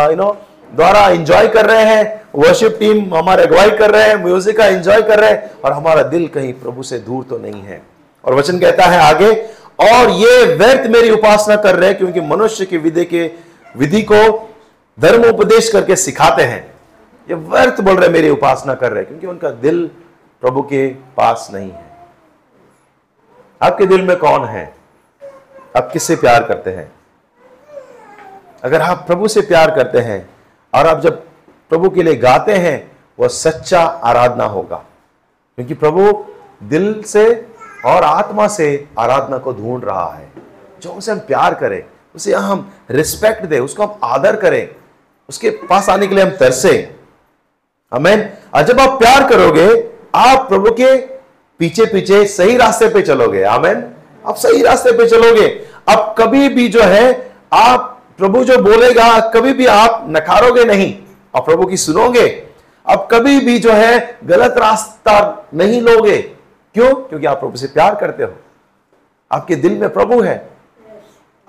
यू 0.10 0.15
नो 0.15 0.32
द्वारा 0.72 1.08
एंजॉय 1.10 1.48
कर 1.48 1.65
रहे 1.65 1.84
हैं 1.86 2.22
वर्शिप 2.36 2.75
टीम 2.79 3.13
हमारे 3.15 3.44
अगुवाई 3.44 3.70
कर 3.77 3.91
रहे 3.91 4.08
हैं 4.08 4.15
म्यूज़िक 4.24 4.58
का 4.58 4.65
एंजॉय 4.65 5.01
कर 5.01 5.20
रहे 5.20 5.29
हैं, 5.29 5.51
और 5.65 5.72
हमारा 5.74 6.03
दिल 6.06 6.27
कहीं 6.27 6.51
प्रभु 6.56 6.84
से 6.84 6.98
दूर 7.00 7.24
तो 7.24 7.38
नहीं 7.38 7.62
है। 7.62 7.82
और 8.24 8.34
वचन 8.34 8.60
कहता 8.60 8.86
है 8.86 9.00
आगे, 9.03 9.32
और 9.82 10.10
ये 10.12 10.44
व्यर्थ 10.56 10.88
मेरी 10.91 11.10
उपासना 11.10 11.56
कर 11.56 11.75
रहे 11.75 11.89
हैं, 11.89 11.98
क्योंकि 11.98 12.22
मनुष्य 12.24 12.65
की 12.65 12.77
विधि 12.77 13.06
के, 13.06 13.25
विधि 13.75 14.01
को 14.01 14.22
धर्म 14.98 15.24
उपदेश 15.29 15.72
करके 15.72 15.96
सिखाते 15.96 16.44
हैं। 16.44 16.62
ये 17.27 17.35
व्यर्थ 17.35 17.81
बोल 17.81 17.96
रहे 17.96 18.09
मेरी 18.09 18.29
उपासना 18.29 18.74
कर 18.75 18.92
रहे 18.92 19.00
हैं, 19.00 19.07
क्योंकि 19.07 19.27
उनका 19.27 19.50
दिल 19.62 19.85
प्रभु 20.44 20.62
के 20.64 20.88
पास 21.18 21.50
नहीं 21.53 21.70
है। 21.72 21.88
आपके 23.61 23.85
दिल 23.85 24.07
में 24.07 24.17
कौन 24.17 24.45
है? 24.45 24.75
आप 25.77 25.89
किससे 25.93 26.15
प्यार 26.15 26.43
करते 26.43 26.69
हैं? 26.69 26.91
अगर 28.63 28.81
आप 28.81 29.03
प्रभु 29.07 29.27
से 29.27 29.41
प्यार 29.41 29.75
करते 29.75 30.00
हैं 30.00 30.29
और 30.75 30.87
आप 30.87 31.00
जब 31.00 31.24
प्रभु 31.69 31.89
के 31.89 32.03
लिए 32.03 32.15
गाते 32.15 32.53
हैं, 32.53 32.91
वह 33.19 33.27
सच्चा 33.27 33.81
आराधना 33.81 34.43
होगा। 34.43 34.77
क्योंकि 35.55 35.74
प्रभु 35.74 36.25
दिल 36.63 37.03
से 37.03 37.48
और 37.85 38.03
आत्मा 38.03 38.48
से 38.48 38.89
आराधना 39.00 39.37
को 39.37 39.53
ढूंढ 39.53 39.85
रहा 39.85 40.09
है। 40.09 40.31
जो 40.81 40.89
उसे 40.89 41.11
हम 41.11 41.19
प्यार 41.19 41.53
करें, 41.53 41.83
उसे 42.15 42.33
हम 42.33 42.74
रिस्पेक्ट 42.91 43.45
दें, 43.45 43.59
उसको 43.59 43.85
हम 43.85 44.00
आदर 44.03 44.35
करें, 44.35 44.75
उसके 45.29 45.50
पास 45.50 45.89
आने 45.89 46.07
के 46.07 46.15
लिए 46.15 46.24
हम 46.24 46.37
तरसे। 46.37 47.00
हमें 47.93 48.37
और 48.53 48.61
जब 48.61 48.79
आप 48.79 49.00
प्यार 49.00 49.29
करोगे, 49.29 49.91
आप 50.15 50.50
प्रभु 50.50 50.72
के 50.72 51.19
पीछे 51.59 51.85
पीछे 51.85 52.25
सही 52.25 52.57
रास्ते 52.57 52.89
पे 52.89 53.01
चलोगे, 53.01 53.43
आमेन। 53.43 53.87
आप 54.27 54.35
सही 54.35 54.61
रास्ते 54.61 54.91
पे 54.91 55.07
चलोगे। 55.07 55.48
अब 55.89 56.15
कभी 56.17 56.50
भी 56.50 56.67
जो 56.67 56.81
है, 56.81 57.31
आप, 57.53 58.03
प्रभु 58.17 58.43
जो 58.43 58.57
बोलेगा, 58.57 59.19
कभी 59.19 59.53
भी 59.53 59.65
आप 59.65 60.05
नकारोगे 60.09 60.65
नहीं 60.65 60.98
और 61.35 61.41
प्रभु 61.41 61.65
की 61.65 61.77
सुनोगे। 61.77 62.43
अब 62.85 63.07
कभी 63.11 63.39
भी 63.39 63.59
जो 63.59 63.72
है, 63.72 64.17
गलत 64.24 64.55
रास्ता 64.57 65.48
नहीं 65.53 65.81
लोगे। 65.81 66.17
क्यों? 66.74 66.93
क्योंकि 66.93 67.25
आप 67.25 67.39
प्रभु 67.39 67.57
से 67.57 67.67
प्यार 67.67 67.95
करते 67.95 68.24
हो। 68.24 68.33
आपके 69.31 69.55
दिल 69.55 69.77
में 69.77 69.89
प्रभु 69.89 70.22
है। 70.22 70.50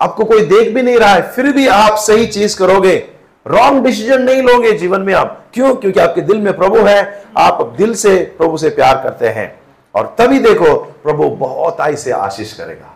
आपको 0.01 0.25
कोई 0.25 0.45
देख 0.45 0.75
भी 0.75 0.81
नहीं 0.81 0.97
रहा 0.97 1.09
है, 1.09 1.31
फिर 1.31 1.45
भी 1.45 1.67
आप 1.67 1.95
सही 1.95 2.27
चीज़ 2.27 2.57
करोगे। 2.57 3.07
रॉन्ग 3.47 3.85
डिसीज़न 3.85 4.21
नहीं 4.21 4.43
लोगे 4.43 4.71
जीवन 4.71 5.01
में 5.01 5.13
आप। 5.13 5.45
क्यों? 5.53 5.75
क्योंकि 5.75 5.99
आपके 5.99 6.21
दिल 6.21 6.37
में 6.37 6.57
प्रभु 6.57 6.77
है। 6.77 7.23
आप 7.37 7.75
दिल 7.77 7.95
से 7.95 8.35
प्रभु 8.37 8.57
से 8.57 8.69
प्यार 8.69 8.95
करते 9.03 9.27
हैं। 9.27 9.60
और 9.95 10.15
तभी 10.19 10.39
देखो 10.39 10.75
प्रभु 10.75 11.29
बहुत 11.29 11.81
आई 11.81 11.95
से 11.95 12.11
आशीष 12.11 12.53
करेगा। 12.53 12.93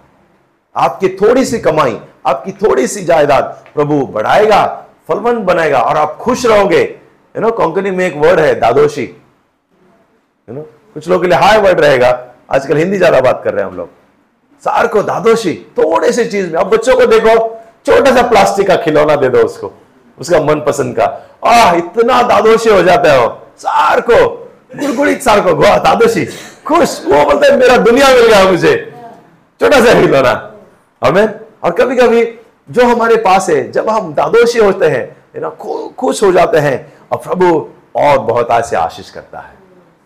आपकी 0.76 1.10
थोड़ी 1.10 1.46
सी 1.46 1.60
कमाई, 1.60 2.00
आपकी 2.26 2.52
थोड़ी 2.52 2.88
सी 2.88 3.04
जायदाद 3.04 3.44
प्रभु 3.74 4.06
बढ़ाएगा, 4.06 4.66
फलवंत 5.08 5.46
बनाएगा 5.46 5.80
और 5.80 5.98
आप 5.98 6.16
खुश 6.18 6.46
रहोगे। 6.46 6.82
यू 7.36 7.42
नो 7.42 7.92
में 7.92 8.06
एक 8.06 8.16
वर्ड 8.16 8.40
है, 8.40 8.54
दादोशी। 8.56 9.04
यू 9.04 10.56
नो 10.56 10.62
कुछ 10.94 11.08
लोगों 11.08 11.22
के 11.22 11.28
लिए 11.28 11.38
हाई 11.38 11.58
वर्ड 11.58 11.80
रहेगा। 11.80 12.10
आजकल 12.52 12.78
हिंदी 12.78 12.98
ज़्यादा 12.98 13.20
बात 13.22 13.42
कर 13.44 13.54
रहे 13.54 13.64
हैं 13.64 13.72
हम 13.72 13.78
लोग। 13.78 13.90
सार 14.64 14.88
को 14.88 15.02
दादोशी, 15.04 15.54
थोड़े 15.78 16.12
से 16.12 16.26
चीज़ 16.26 16.52
में। 16.52 16.60
अब 16.60 16.70
बच्चों 16.70 16.96
को 16.96 17.06
देखो, 17.06 17.36
छोटा 17.86 18.16
सा 18.16 18.22
प्लास्टिक 18.22 18.68
का 18.68 18.76
खिलौना 18.76 19.16
दे 19.16 19.30
दो 19.30 19.40
उसको, 19.40 19.72
उसका 20.18 20.40
मन 20.40 20.62
पसंद 20.62 20.96
का। 20.96 21.06
आ 21.46 21.76
इतना 21.76 22.22
दादोशी 22.22 22.70
हो 22.70 22.82
जाता 22.84 23.12
है 23.12 23.26
वो। 23.26 23.30
सार 23.58 24.02
को 24.02 24.45
गुड़गुड़ी 24.78 25.16
सार 25.18 25.42
को 25.42 25.54
दादोशी 25.54 26.26
खुश, 26.66 27.02
वो 27.06 27.24
बोलते 27.26 27.48
हैं, 27.48 27.58
मेरा 27.58 27.78
दुनिया 27.80 28.08
मिल 28.10 28.28
गया 28.28 28.44
मुझे। 28.44 28.76
छोटा 29.62 29.80
सा 29.80 29.94
खिलौना 29.94 30.34
हमें 31.02 31.28
और 31.64 31.72
कभी 31.72 31.96
कभी 31.98 32.24
जो 32.70 32.86
हमारे 32.86 33.16
पास 33.18 33.50
है, 33.50 33.72
जब 33.72 33.90
हम 33.90 34.14
दादोशी 34.14 34.60
होते 34.60 34.86
हैं 34.88 35.06
ना 35.38 35.50
खुश 35.98 36.24
हो 36.24 36.32
जाते 36.32 36.58
हैं, 36.58 36.94
और 37.12 37.18
प्रभु 37.20 37.48
और 37.96 38.20
बहुत 38.20 38.48
से 38.70 38.76
आशीष 38.76 39.10
करता 39.10 39.40
है। 39.40 39.54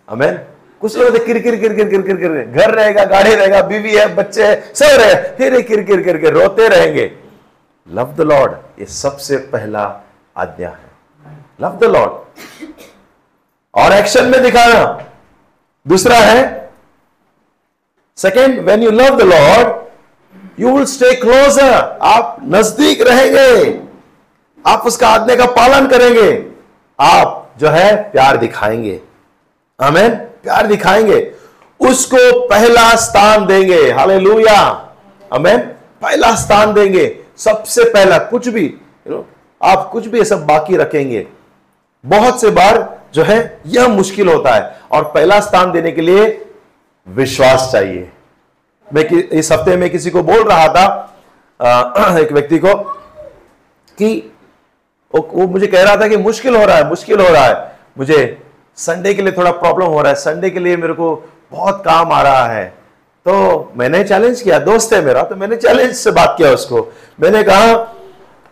हमें 0.07 0.45
कुछ 0.81 0.97
लोग 0.97 1.25
किर 1.25 1.39
किर 1.39 1.55
किर 1.55 1.73
किर 1.73 1.87
किर 1.87 2.01
किर 2.01 2.15
किर 2.17 2.31
घर 2.45 2.71
रहेगा, 2.71 3.03
गाड़ी 3.05 3.33
रहेगा, 3.35 3.61
बीवी 3.61 3.95
है, 3.95 4.07
बच्चे 4.15 4.45
है, 4.45 4.73
सब 4.73 4.99
रहे, 5.01 5.15
फिर 5.37 5.61
किर 5.61 5.83
किर 5.83 6.01
किर 6.01 6.17
किर 6.17 6.33
रोते 6.33 6.67
रहेंगे। 6.67 7.11
लव 7.87 8.13
द 8.17 8.21
लॉर्ड 8.21 8.51
ये 8.79 8.85
सबसे 8.87 9.37
पहला 9.53 9.83
आज्ञा 10.37 10.69
है। 10.69 11.37
लव 11.61 11.77
द 11.77 11.83
लॉर्ड 11.85 12.11
और 13.79 13.93
एक्शन 13.93 14.25
में 14.25 14.41
दिखाना। 14.43 15.05
दूसरा 15.87 16.15
है 16.15 16.69
second 18.17 18.59
when 18.59 18.83
you 18.83 18.91
love 18.91 19.17
the 19.17 19.21
lord 19.21 19.79
you 20.59 20.75
will 20.75 20.85
stay 20.85 21.15
closer 21.15 21.99
आप 22.01 22.37
नज़दीक 22.43 23.01
रहेंगे। 23.01 23.79
आप 24.67 24.83
उसका 24.85 25.09
आज्ञा 25.09 25.35
का 25.35 25.45
पालन 25.45 25.87
करेंगे। 25.87 26.45
आप 26.99 27.51
जो 27.57 27.69
है, 27.69 28.11
प्यार 28.11 28.37
दिखाएँगे। 28.37 28.99
हमें 29.81 30.25
प्यार 30.25 30.67
दिखाएँगे। 30.67 31.31
उसको 31.79 32.47
पहला 32.47 32.95
स्थान 32.95 33.45
देंगे। 33.45 33.91
हाले 33.91 34.19
लुया 34.19 34.89
हमें 35.33 35.67
पहला 36.01 36.35
स्थान 36.35 36.73
देंगे। 36.73 37.19
सबसे 37.37 37.83
पहला, 37.83 38.17
कुछ 38.17 38.47
भी 38.47 38.65
यू 39.07 39.09
नो 39.09 39.25
आप 39.63 39.89
कुछ 39.91 40.07
भी 40.07 40.25
सब 40.25 40.45
बाकी 40.45 40.77
रखेंगे। 40.77 41.27
बहुत 42.05 42.41
से 42.41 42.49
बार 42.49 42.98
जो 43.13 43.23
है 43.23 43.59
यह 43.67 43.87
मुश्किल 43.87 44.29
होता 44.29 44.53
है। 44.55 44.79
और 44.91 45.03
पहला 45.03 45.39
स्थान 45.39 45.71
देने 45.71 45.91
के 45.91 46.01
लिए 46.01 46.25
विश्वास 47.07 47.69
चाहिए। 47.71 48.09
मैं 48.87 49.03
इस 49.03 49.51
हफ़्ते 49.51 49.77
में 49.77 49.89
किसी 49.89 50.09
को 50.09 50.23
बोल 50.23 50.43
रहा 50.43 50.67
था 50.67 50.87
आ, 51.59 52.17
एक 52.19 52.31
व्यक्ति 52.31 52.59
को 52.59 52.73
कि 53.97 54.31
वो, 55.13 55.47
मुझे 55.47 55.67
कह 55.67 55.83
रहा 55.83 55.95
था 55.95 56.07
कि 56.07 56.17
मुश्किल 56.17 56.55
हो 56.55 56.65
रहा 56.65 56.75
है 56.77 56.87
मुश्किल 56.89 57.19
हो 57.19 57.27
रहा 57.29 57.45
है। 57.45 57.77
मुझे 57.97 58.41
संडे 58.77 59.13
के 59.13 59.21
लिए 59.21 59.31
थोड़ा 59.31 59.51
प्रॉब्लम 59.51 59.85
हो 59.85 60.01
रहा 60.01 60.09
है। 60.09 60.15
संडे 60.15 60.49
के 60.49 60.59
लिए 60.59 60.77
मेरे 60.77 60.93
को 60.93 61.15
बहुत 61.51 61.81
काम 61.85 62.11
आ 62.11 62.21
रहा 62.21 62.45
है। 62.45 62.65
तो 63.25 63.71
मैंने 63.77 64.03
चैलेंज 64.03 64.41
किया 64.41 64.59
दोस्त 64.59 64.93
है 64.93 65.01
मेरा 65.05 65.23
तो 65.23 65.35
मैंने 65.35 65.55
चैलेंज 65.55 65.93
से 65.95 66.11
बात 66.11 66.35
किया 66.37 66.51
उसको। 66.51 66.81
मैंने 67.19 67.43
कहा 67.43 67.73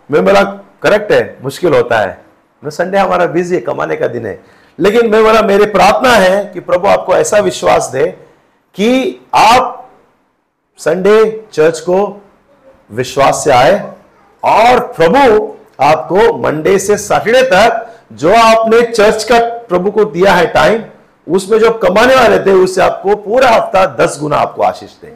मैं 0.10 0.26
बोला 0.26 0.43
करेक्ट 0.82 1.12
है 1.12 1.38
मुश्किल 1.43 1.74
होता 1.74 2.00
है। 2.00 2.27
संडे 2.63 2.98
हमारा 2.98 3.26
बिज़ी 3.26 3.56
है, 3.56 3.62
कमाने 3.62 3.96
का 3.96 4.08
दिन 4.08 4.26
है। 4.26 4.39
लेकिन 4.80 5.10
मैं 5.12 5.24
बोला, 5.24 5.41
मेरी 5.41 5.65
प्रार्थना 5.65 6.10
है 6.10 6.46
कि 6.46 6.60
प्रभु 6.60 6.88
आपको 6.88 7.15
ऐसा 7.15 7.38
विश्वास 7.39 7.89
दे 7.93 8.06
कि 8.76 9.22
आप 9.34 9.89
संडे 10.78 11.48
चर्च 11.54 11.80
को 11.80 12.22
विश्वास 12.91 13.43
से 13.43 13.52
आए 13.52 13.93
और 14.43 14.80
प्रभु 14.80 15.54
आपको 15.84 16.38
मंडे 16.38 16.78
से 16.80 16.98
सैटरडे 16.98 17.41
तक 17.41 17.86
जो 18.13 18.34
आपने 18.34 18.82
चर्च 18.82 19.24
का 19.24 19.39
प्रभु 19.39 19.91
को 19.91 20.06
दिया 20.06 20.34
है 20.34 20.46
टाइम, 20.48 20.84
उसमें 21.28 21.60
जो 21.60 21.72
कमाने 21.72 22.15
वाले 22.15 22.39
थे, 22.39 22.52
उससे 22.52 22.82
आपको 22.82 23.15
पूरा 23.15 23.50
हफ़्ता 23.50 23.86
दस 23.86 24.17
गुना 24.22 24.38
आपको 24.38 24.63
आशीष 24.63 24.89
दे। 24.89 25.13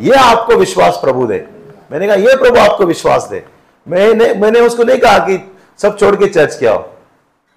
ये 0.00 0.14
आपको 0.14 0.56
विश्वास 0.56 0.98
प्रभु 1.02 1.26
दे। 1.26 1.46
मैंने 1.92 2.06
कहा, 2.06 2.16
ये 2.16 2.36
प्रभु 2.36 2.58
आपको 2.58 2.84
विश्वास 2.84 3.28
दे। 3.30 3.44
मैंने 3.88 4.34
मैंने 4.34 4.60
उसको 4.60 4.84
नहीं 4.84 4.98
कहा 4.98 5.18
कि 5.18 5.52
सब 5.78 5.98
छोड़ 5.98 6.14
के 6.16 6.26
चर्च 6.26 6.56
किया 6.56 6.72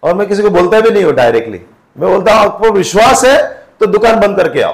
और 0.04 0.14
मैं 0.14 0.28
किसी 0.28 0.44
को 0.44 0.50
बोलता 0.50 0.80
भी 0.80 0.90
नहीं 0.90 1.04
हूँ 1.04 1.14
डायरेक्टली 1.14 1.62
मैं 1.98 2.12
बोलता 2.12 2.34
हूँ, 2.34 2.42
आपको 2.42 2.72
विश्वास 2.72 3.24
है 3.26 3.38
तो 3.80 3.86
दुकान 3.86 4.20
बंद 4.20 4.38
करके 4.38 4.62
आओ। 4.62 4.74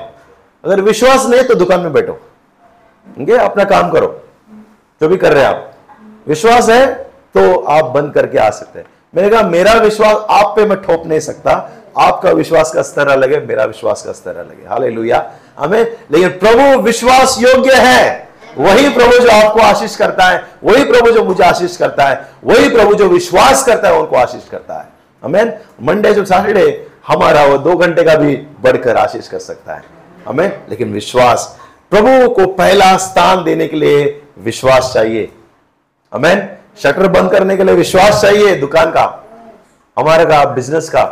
अगर 0.63 0.81
विश्वास 0.81 1.25
नहीं 1.25 1.43
तो 1.43 1.55
दुकान 1.55 1.79
में 1.79 1.93
बैठो। 1.93 2.13
अपना 3.37 3.63
काम 3.63 3.91
करो। 3.91 4.07
जो 5.01 5.07
भी 5.07 5.17
कर 5.17 5.33
रहे 5.33 5.43
हैं 5.43 5.49
आप। 5.49 5.71
विश्वास 6.27 6.69
है 6.69 6.85
तो 7.35 7.55
आप 7.59 7.85
बंद 7.85 8.13
करके 8.13 8.37
आ 8.37 8.49
सकते 8.49 8.79
हैं। 8.79 8.85
मैंने 9.13 9.29
कहा, 9.29 9.41
मेरा 9.41 9.73
विश्वास 9.73 10.25
आप 10.29 10.53
पे 10.55 10.65
मैं 10.65 10.81
ठोक 10.81 11.05
नहीं 11.05 11.19
सकता। 11.19 11.51
आपका 11.97 12.31
विश्वास 12.31 12.71
का 12.71 12.81
स्तर 12.81 13.07
अलग 13.07 13.33
है, 13.33 13.45
मेरा 13.45 13.63
विश्वास 13.65 14.01
का 14.01 14.11
स्तर 14.11 14.35
अलग 14.35 14.61
है। 14.61 14.67
हाले 14.69 14.89
हमें 15.59 15.97
लेकिन 16.11 16.29
प्रभु 16.39 16.81
विश्वास 16.81 17.37
योग्य 17.41 17.75
है। 17.75 18.24
वही 18.57 18.89
प्रभु 18.89 19.17
जो 19.17 19.29
आपको 19.29 19.59
आशीष 19.59 19.95
करता 19.95 20.23
है, 20.23 20.43
वही 20.63 20.83
प्रभु 20.83 21.11
जो 21.11 21.23
मुझे 21.23 21.43
आशीष 21.43 21.77
करता 21.77 22.07
है, 22.07 22.29
वही 22.43 22.69
प्रभु 22.69 22.93
जो 22.93 23.07
विश्वास 23.07 23.65
करता 23.65 23.87
है, 23.87 23.99
उनको 23.99 24.15
आशीष 24.15 24.49
करता 24.49 24.73
है। 24.73 24.87
हमें 25.23 25.59
मंडे 25.81 26.13
जो 26.13 26.25
सैटरडे 26.25 26.87
हमारा 27.07 27.45
वो 27.45 27.57
दो 27.57 27.75
घंटे 27.75 28.03
का 28.03 28.15
भी 28.15 28.35
बढ़कर 28.35 28.97
आशीष 28.97 29.27
कर 29.27 29.39
सकता 29.39 29.73
है। 29.73 29.83
हमें 30.27 30.61
लेकिन 30.69 30.93
विश्वास, 30.93 31.59
प्रभु 31.91 32.29
को 32.29 32.45
पहला 32.45 32.97
स्थान 32.97 33.43
देने 33.43 33.67
के 33.67 33.77
लिए 33.77 34.21
विश्वास 34.39 34.91
चाहिए। 34.93 35.31
हमें 36.13 36.57
शटर 36.83 37.07
बंद 37.07 37.31
करने 37.31 37.57
के 37.57 37.63
लिए 37.63 37.75
विश्वास 37.75 38.21
चाहिए, 38.21 38.55
दुकान 38.55 38.91
का, 38.91 39.25
हमारे 39.97 40.25
का 40.25 40.43
बिज़नेस 40.45 40.89
का, 40.89 41.03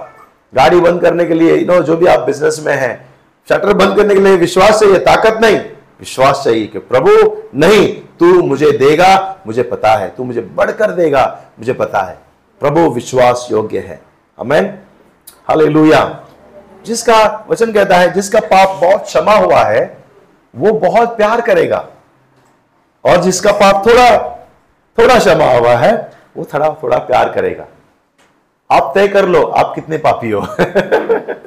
गाड़ी 0.53 0.79
बंद 0.79 1.01
करने 1.01 1.25
के 1.25 1.34
लिए 1.34 1.65
नो 1.65 1.82
जो 1.82 1.97
भी 1.97 2.06
आप 2.06 2.19
बिज़नेस 2.19 2.63
में 2.65 2.75
हैं, 2.75 2.95
शटर 3.49 3.73
बंद 3.73 3.95
करने 3.97 4.13
के 4.15 4.21
लिए 4.21 4.36
विश्वास 4.36 4.79
चाहिए, 4.79 4.97
ताकत 4.97 5.39
नहीं। 5.41 5.60
विश्वास 5.99 6.41
चाहिए 6.45 6.67
कि 6.67 6.79
प्रभु, 6.79 7.10
नहीं, 7.56 8.01
तू 8.19 8.43
मुझे 8.43 8.71
देगा, 8.71 9.38
मुझे 9.47 9.63
पता 9.63 9.93
है, 9.93 10.10
तू 10.10 10.23
मुझे 10.23 10.41
बढ़कर 10.41 10.91
देगा, 10.91 11.41
मुझे 11.60 11.73
पता 11.73 11.99
है। 11.99 12.17
प्रभु, 12.60 12.79
विश्वास 12.79 13.47
योग्य 13.51 13.79
है। 13.79 14.01
अमेन 14.39 14.79
हालेलुया 15.47 16.19
जिसका 16.86 17.45
वचन 17.49 17.71
कहता 17.71 17.97
है, 17.97 18.13
जिसका 18.13 18.39
पाप 18.39 18.69
बहुत 18.69 19.03
क्षमा 19.03 19.34
हुआ 19.34 19.63
है, 19.63 19.97
वो 20.56 20.71
बहुत 20.71 21.17
प्यार 21.17 21.41
करेगा। 21.41 21.89
और 23.06 23.17
जिसका 23.17 23.51
पाप 23.51 23.88
थोड़ा 23.88 24.19
थोड़ा 24.97 25.19
क्षमा 25.19 25.51
हुआ 25.51 25.75
है, 25.75 26.12
वो 26.38 26.47
थोड़ा 26.53 26.69
थोड़ा 26.84 26.97
प्यार 26.97 27.32
करेगा। 27.32 27.65
आप 28.71 28.91
तय 28.95 29.08
कर 29.08 29.25
लो, 29.25 29.43
आप 29.43 29.71
कितने 29.75 29.97
पापी 29.97 30.32
हो। 30.32 30.41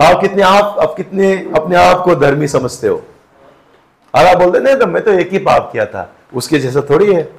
आप 0.00 0.20
कितने, 0.20 0.42
आप 0.42 0.76
आप 0.80 0.94
कितने 0.96 1.50
अपने 1.56 1.76
आप 1.76 2.04
को 2.04 2.14
धर्मी 2.14 2.48
समझते 2.48 2.88
हो? 2.88 3.02
और 4.14 4.26
आप 4.26 4.38
बोलते, 4.38 4.58
नहीं 4.58 4.76
तो 4.76 4.86
मैं 4.86 5.04
तो 5.04 5.10
एक 5.10 5.32
ही 5.32 5.38
पाप 5.38 5.72
किया 5.72 5.86
था। 5.86 6.12
उसके 6.34 6.58
जैसा 6.58 6.80
थोड़ी 6.80 7.14
है। 7.14 7.38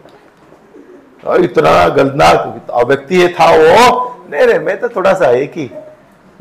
इतना 1.27 1.87
गलतनाक 1.87 2.67
व्यक्ति 2.85 3.27
था 3.27 3.51
वो। 3.51 4.15
नहीं 4.31 4.47
नहीं, 4.47 4.59
मैं 4.59 4.79
तो 4.79 4.89
थोड़ा 4.89 5.13
सा 5.13 5.29
एक 5.29 5.51
ही। 5.55 5.71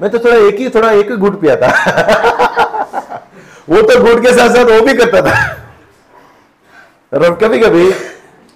मैं 0.01 0.11
तो 0.11 0.19
थोड़ा 0.19 0.37
एक 0.37 0.57
ही, 0.57 0.69
थोड़ा 0.69 0.91
एक 0.91 1.11
ही 1.11 1.17
गुट 1.17 1.41
पिया 1.41 1.57
था। 1.57 1.69
वो 3.69 3.83
तो 3.83 4.05
गुट 4.05 4.23
के 4.23 4.33
साथ 4.33 4.49
साथ 4.49 4.65
वो 4.65 4.83
भी 4.83 4.95
करता 4.95 5.23
था। 5.23 5.57
कभी 7.31 7.59
कभी 7.59 7.95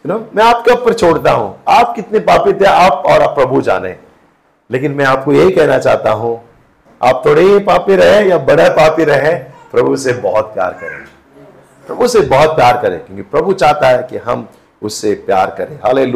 नो 0.07 0.31
मैं 0.35 0.44
आपके 0.44 0.70
ऊपर 0.70 0.92
छोड़ता 0.92 1.33
हूँ। 1.33 1.59
आप 1.68 1.92
कितने 1.96 2.18
पापी 2.18 2.53
थे, 2.53 2.64
आप 2.64 2.92
और 2.92 3.22
आप 3.22 3.29
प्रभु 3.29 3.62
जाने। 3.62 3.96
लेकिन 4.70 4.92
मैं 4.92 5.05
आपको 5.05 5.33
यही 5.33 5.51
कहना 5.51 5.79
चाहता 5.79 6.11
हूँ 6.11 6.44
आप 7.03 7.23
थोड़े 7.27 7.43
ही 7.43 7.59
पापी 7.59 7.97
रहे 7.97 8.29
या 8.29 8.38
बड़े 8.38 8.69
पापी 8.71 9.05
रहे, 9.05 9.35
प्रभु 9.73 9.97
से 9.97 10.12
बहुत 10.12 10.53
प्यार 10.55 10.73
करें 10.73 10.99
प्रभु 11.87 12.07
से 12.09 12.21
बहुत 12.21 12.51
प्यार 12.51 12.81
करें, 12.83 12.99
क्योंकि 12.99 13.23
प्रभु 13.23 13.53
चाहता 13.53 13.88
है 13.88 14.03
कि 14.03 14.17
हम 14.17 14.49
उससे 14.83 15.15
प्यार 15.27 15.55
करें। 15.59 15.77
हाले 15.77 16.07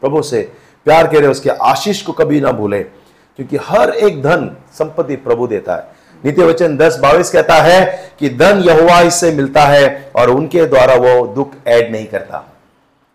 प्रभु 0.00 0.22
से 0.22 0.40
प्यार 0.86 1.06
करें, 1.06 1.28
उसके 1.28 1.50
आशीष 1.50 2.02
को 2.02 2.12
कभी 2.12 2.40
ना 2.40 2.52
भूले, 2.52 2.80
क्योंकि 2.82 3.56
हर 3.56 3.90
एक 3.90 4.22
धन 4.22 4.50
संपत्ति 4.72 5.16
प्रभु 5.16 5.46
देता 5.46 5.76
है। 5.76 5.92
नित्य 6.24 6.44
वचन 6.44 6.76
दस 6.76 6.98
बाईस 6.98 7.30
कहता 7.30 7.54
है 7.54 8.10
कि 8.18 8.28
धन 8.30 8.62
यहुआ 8.62 9.00
इससे 9.00 9.30
मिलता 9.32 9.62
है 9.62 10.12
और 10.16 10.30
उनके 10.30 10.66
द्वारा 10.66 10.94
वो 10.94 11.26
दुख 11.26 11.52
ऐड 11.66 11.92
नहीं 11.92 12.06
करता। 12.06 12.44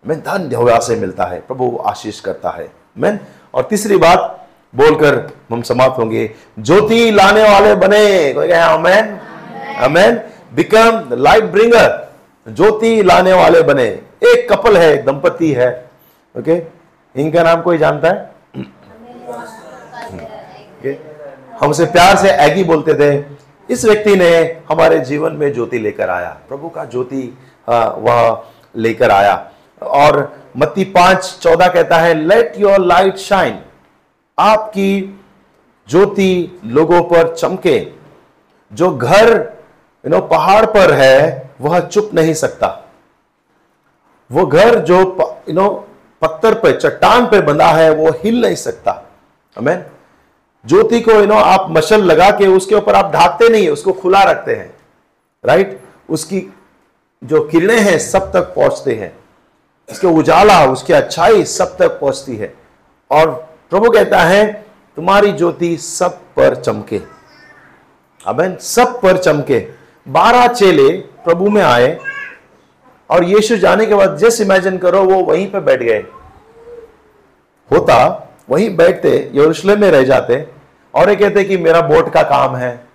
मैं 0.04 0.20
धन 0.20 0.50
यहुआ 0.52 0.80
से 0.80 0.96
मिलता 0.96 1.26
है, 1.26 1.40
प्रभु 1.40 1.78
आशीष 1.86 2.20
करता 2.20 2.50
है। 2.50 2.70
मैं 2.98 3.20
और 3.54 3.64
तीसरी 3.64 3.98
बात 3.98 4.39
बोलकर 4.74 5.16
हम 5.52 5.62
समाप्त 5.62 6.00
होंगे। 6.00 6.30
ज्योति 6.60 7.10
लाने 7.12 7.44
वाले 7.44 7.74
बने। 7.76 8.34
कोई 8.34 8.50
amen 8.50 9.18
amen 9.84 10.20
become 10.56 11.08
light 11.14 11.44
bringer. 11.46 12.08
ज्योति 12.48 13.02
लाने 13.04 13.34
वाले 13.34 13.62
बने। 13.64 13.88
एक 14.26 14.48
कपल 14.52 14.78
है 14.78 14.94
एक 14.94 15.06
दंपति 15.06 15.52
है। 15.54 15.70
ओके? 16.36 16.62
इनका 17.16 17.44
नाम 17.44 17.62
कोई 17.62 17.78
जानता 17.78 18.08
है? 18.08 18.30
हमसे 21.62 21.86
प्यार 21.86 22.16
से 22.18 22.32
एगी 22.44 22.64
बोलते 22.64 22.94
थे। 22.94 23.24
इस 23.70 23.86
व्यक्ति 23.86 24.16
ने 24.16 24.30
हमारे 24.70 25.00
जीवन 25.00 25.32
में 25.32 25.52
ज्योति 25.54 25.80
लेकर 25.80 26.10
आया। 26.10 26.30
प्रभु 26.50 26.70
का 26.70 26.86
ज्योति 26.86 27.38
वह 27.70 28.44
लेकर 28.76 29.12
आया। 29.12 29.52
और 29.82 30.32
मत्ती 30.58 30.84
पाँच 30.94 31.38
चौदह 31.42 31.68
कहता 31.68 31.98
है 31.98 32.14
लेट 32.18 32.54
योर 32.58 32.80
लाइट 32.80 33.18
शाइन 33.18 33.60
आपकी 34.40 35.22
ज्योति 35.90 36.62
लोगों 36.66 37.04
पर 37.04 37.36
चमके। 37.36 37.88
जो 38.74 38.92
घर 38.92 39.54
यू 40.06 40.10
नो 40.10 40.22
पहाड़ 40.22 40.66
पर 40.66 40.94
है, 40.94 41.52
वह 41.62 41.80
चुप 41.80 42.12
नहीं 42.14 42.34
सकता। 42.34 42.90
वो 44.32 44.46
घर 44.46 44.80
जो 44.80 45.00
यू 45.50 45.54
नो 45.54 45.88
पत्थर 46.22 46.54
पर 46.54 46.80
चट्टान 46.80 47.26
पर 47.26 47.42
बंधा 47.42 47.72
है, 47.72 47.90
वो 47.92 48.10
हिल 48.10 48.42
नहीं 48.42 48.56
सकता। 48.56 49.06
हमें 49.58 49.86
ज्योति 50.66 51.02
को 51.02 51.12
यू 51.12 51.26
नो 51.26 51.36
आप 51.36 51.68
मशल 51.70 52.02
लगा 52.02 52.30
के 52.32 52.48
उसके 52.48 52.76
ऊपर 52.76 52.96
आप 52.96 53.12
ढाकते 53.14 53.50
नहीं 53.50 53.64
है, 53.64 53.70
उसको 53.70 53.94
खुला 53.94 54.24
रखते 54.24 54.56
हैं। 54.56 54.78
राइट 55.46 55.82
उसकी 56.10 56.54
जो 57.24 57.44
किरणें 57.44 57.80
हैं, 57.80 58.00
सब 58.00 58.32
तक 58.34 58.42
पहुँचते 58.42 58.96
हैं। 58.96 59.20
उसके 59.92 60.08
उजाला, 60.08 60.66
उसकी 60.66 60.94
अच्छाई 60.94 61.44
सब 61.44 61.78
तक 61.78 61.88
पहुँचती 61.88 62.36
है। 62.36 62.54
और 63.12 63.49
प्रभु 63.72 63.90
कहता 63.90 64.20
है, 64.20 64.66
तुम्हारी 64.98 65.32
ज्योति 65.32 65.78
सब 65.78 66.18
पर 66.36 66.56
चमके। 66.56 67.02
अब 68.26 68.58
सब 68.58 69.00
पर 69.02 69.18
चमके। 69.18 69.60
बारह 70.08 70.48
चेले 70.48 70.90
प्रभु 71.26 71.50
में 71.50 71.62
आए 71.62 71.98
और 73.10 73.24
यीशु 73.24 73.58
जाने 73.58 73.86
के 73.86 73.96
बाद 73.96 74.18
जैसे 74.18 74.44
इमेजिन 74.44 74.78
करो, 74.78 75.04
वो 75.04 75.24
वहीं 75.24 75.52
पर 75.52 75.60
बैठ 75.60 75.84
गए। 75.84 76.04
होता, 77.72 78.30
वहीं 78.50 78.76
बैठते, 78.76 79.32
यरूशलेम 79.34 79.82
में 79.82 79.92
रह 79.92 80.04
जाते 80.04 80.48
और 80.94 81.10
ये 81.10 81.16
कहते 81.16 81.44
कि 81.44 81.58
मेरा 81.58 81.82
बोट 81.82 82.12
का 82.14 82.24
काम 82.24 82.56
है, 82.56 82.88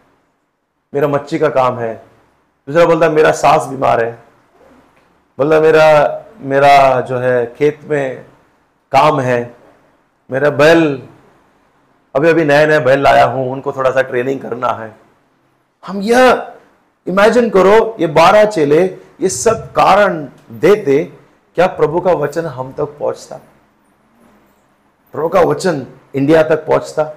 मेरा 0.95 1.09
मच्छी 1.09 1.39
का 1.39 1.49
काम 1.49 1.79
है। 1.79 1.95
दूसरा 2.69 2.85
बोलता, 2.85 3.09
मेरा 3.11 3.31
सास 3.33 3.67
बीमार 3.67 4.05
है। 4.05 4.13
बोलता, 5.39 5.61
मेरा 5.61 6.21
मेरा 6.41 7.01
जो 7.01 7.19
है 7.19 7.55
खेत 7.59 7.81
में 7.85 8.25
काम 8.93 9.21
है। 9.21 9.64
मेरा 10.31 10.51
बैल, 10.51 11.03
अभी 12.15 12.29
अभी 12.29 12.45
नए 12.45 12.67
नए 12.67 12.79
बैल 12.81 13.01
लाया 13.01 13.25
हूँ, 13.25 13.51
उनको 13.53 13.73
थोड़ा 13.73 13.91
सा 13.91 14.03
ट्रेनिंग 14.03 14.41
करना 14.41 14.69
है। 14.73 14.95
हम 15.85 16.01
यह 16.03 16.53
इमेजिन 17.07 17.51
करो, 17.51 17.97
ये 18.01 18.07
बारह 18.07 18.45
चेले, 18.45 18.85
ये 19.21 19.29
सब 19.29 19.73
कारण 19.73 20.23
देते, 20.61 21.05
क्या 21.57 21.67
प्रभु 21.67 22.01
का 22.01 22.13
वचन 22.13 22.45
हम 22.47 22.73
तक 22.73 22.97
पहुँचता? 22.99 23.37
प्रभु 25.15 25.29
का 25.29 25.41
वचन 25.41 25.87
इंडिया 26.15 26.43
तक 26.43 26.67
पहुँचता? 26.67 27.13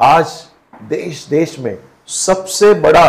आज 0.00 0.44
देश 0.82 1.26
देश 1.30 1.58
में 1.58 1.78
सबसे 2.08 2.72
बड़ा 2.74 3.06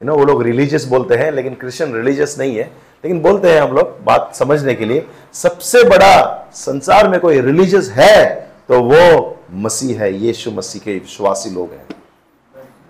यू 0.00 0.06
नो 0.06 0.16
वो 0.16 0.24
लोग 0.24 0.42
रिलीजियस 0.42 0.84
बोलते 0.84 1.16
हैं, 1.16 1.30
लेकिन 1.32 1.54
क्रिश्चियन 1.54 1.94
रिलीजियस 1.94 2.38
नहीं 2.38 2.56
है। 2.56 2.70
लेकिन 3.04 3.20
बोलते 3.22 3.50
हैं 3.50 3.60
हम 3.60 3.74
लोग, 3.76 4.04
बात 4.04 4.34
समझने 4.34 4.74
के 4.74 4.84
लिए, 4.84 5.06
सबसे 5.32 5.82
बड़ा 5.84 6.48
संसार 6.54 7.08
में 7.08 7.18
कोई 7.20 7.40
रिलीजियस 7.40 7.90
है 7.90 8.50
तो 8.68 8.80
वो 8.82 9.36
मसीह 9.54 10.00
है, 10.00 10.12
यीशु 10.14 10.50
मसीह 10.50 10.82
के 10.84 10.92
विश्वासी 10.92 11.50
लोग 11.50 11.72
हैं। 11.72 11.86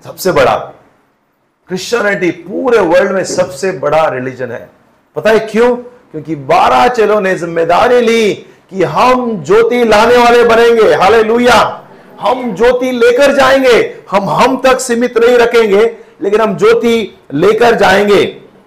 सबसे 0.05 0.33
बड़ा। 0.33 0.55
क्रिश्चियनिटी 1.69 2.31
पूरे 2.31 2.79
वर्ल्ड 2.79 3.13
में 3.13 3.25
सबसे 3.25 3.71
बड़ा 3.73 4.07
रिलीजन 4.09 4.51
है। 4.51 4.69
पता 5.17 5.31
है 5.31 5.39
क्यों? 5.41 5.77
क्योंकि 5.77 6.35
बारह 6.37 6.87
चेलों 6.89 7.21
ने 7.21 7.35
ज़िम्मेदारी 7.35 8.01
ली 8.01 8.33
कि 8.71 8.83
हम 8.83 9.43
ज्योति 9.45 9.85
लाने 9.85 10.17
वाले 10.17 10.43
बनेंगे। 10.45 10.95
हाले 10.95 11.23
हम 12.21 12.55
ज्योति 12.55 12.91
लेकर 12.93 13.35
जाएँगे। 13.35 13.79
हम 14.11 14.29
हम 14.31 14.61
तक 14.61 14.81
सीमित 14.81 15.19
नहीं 15.19 15.37
रखेंगे, 15.39 15.85
लेकिन 16.23 16.41
हम 16.41 16.57
ज्योति 16.57 17.19
लेकर 17.35 17.75
जाएँगे। 17.75 18.23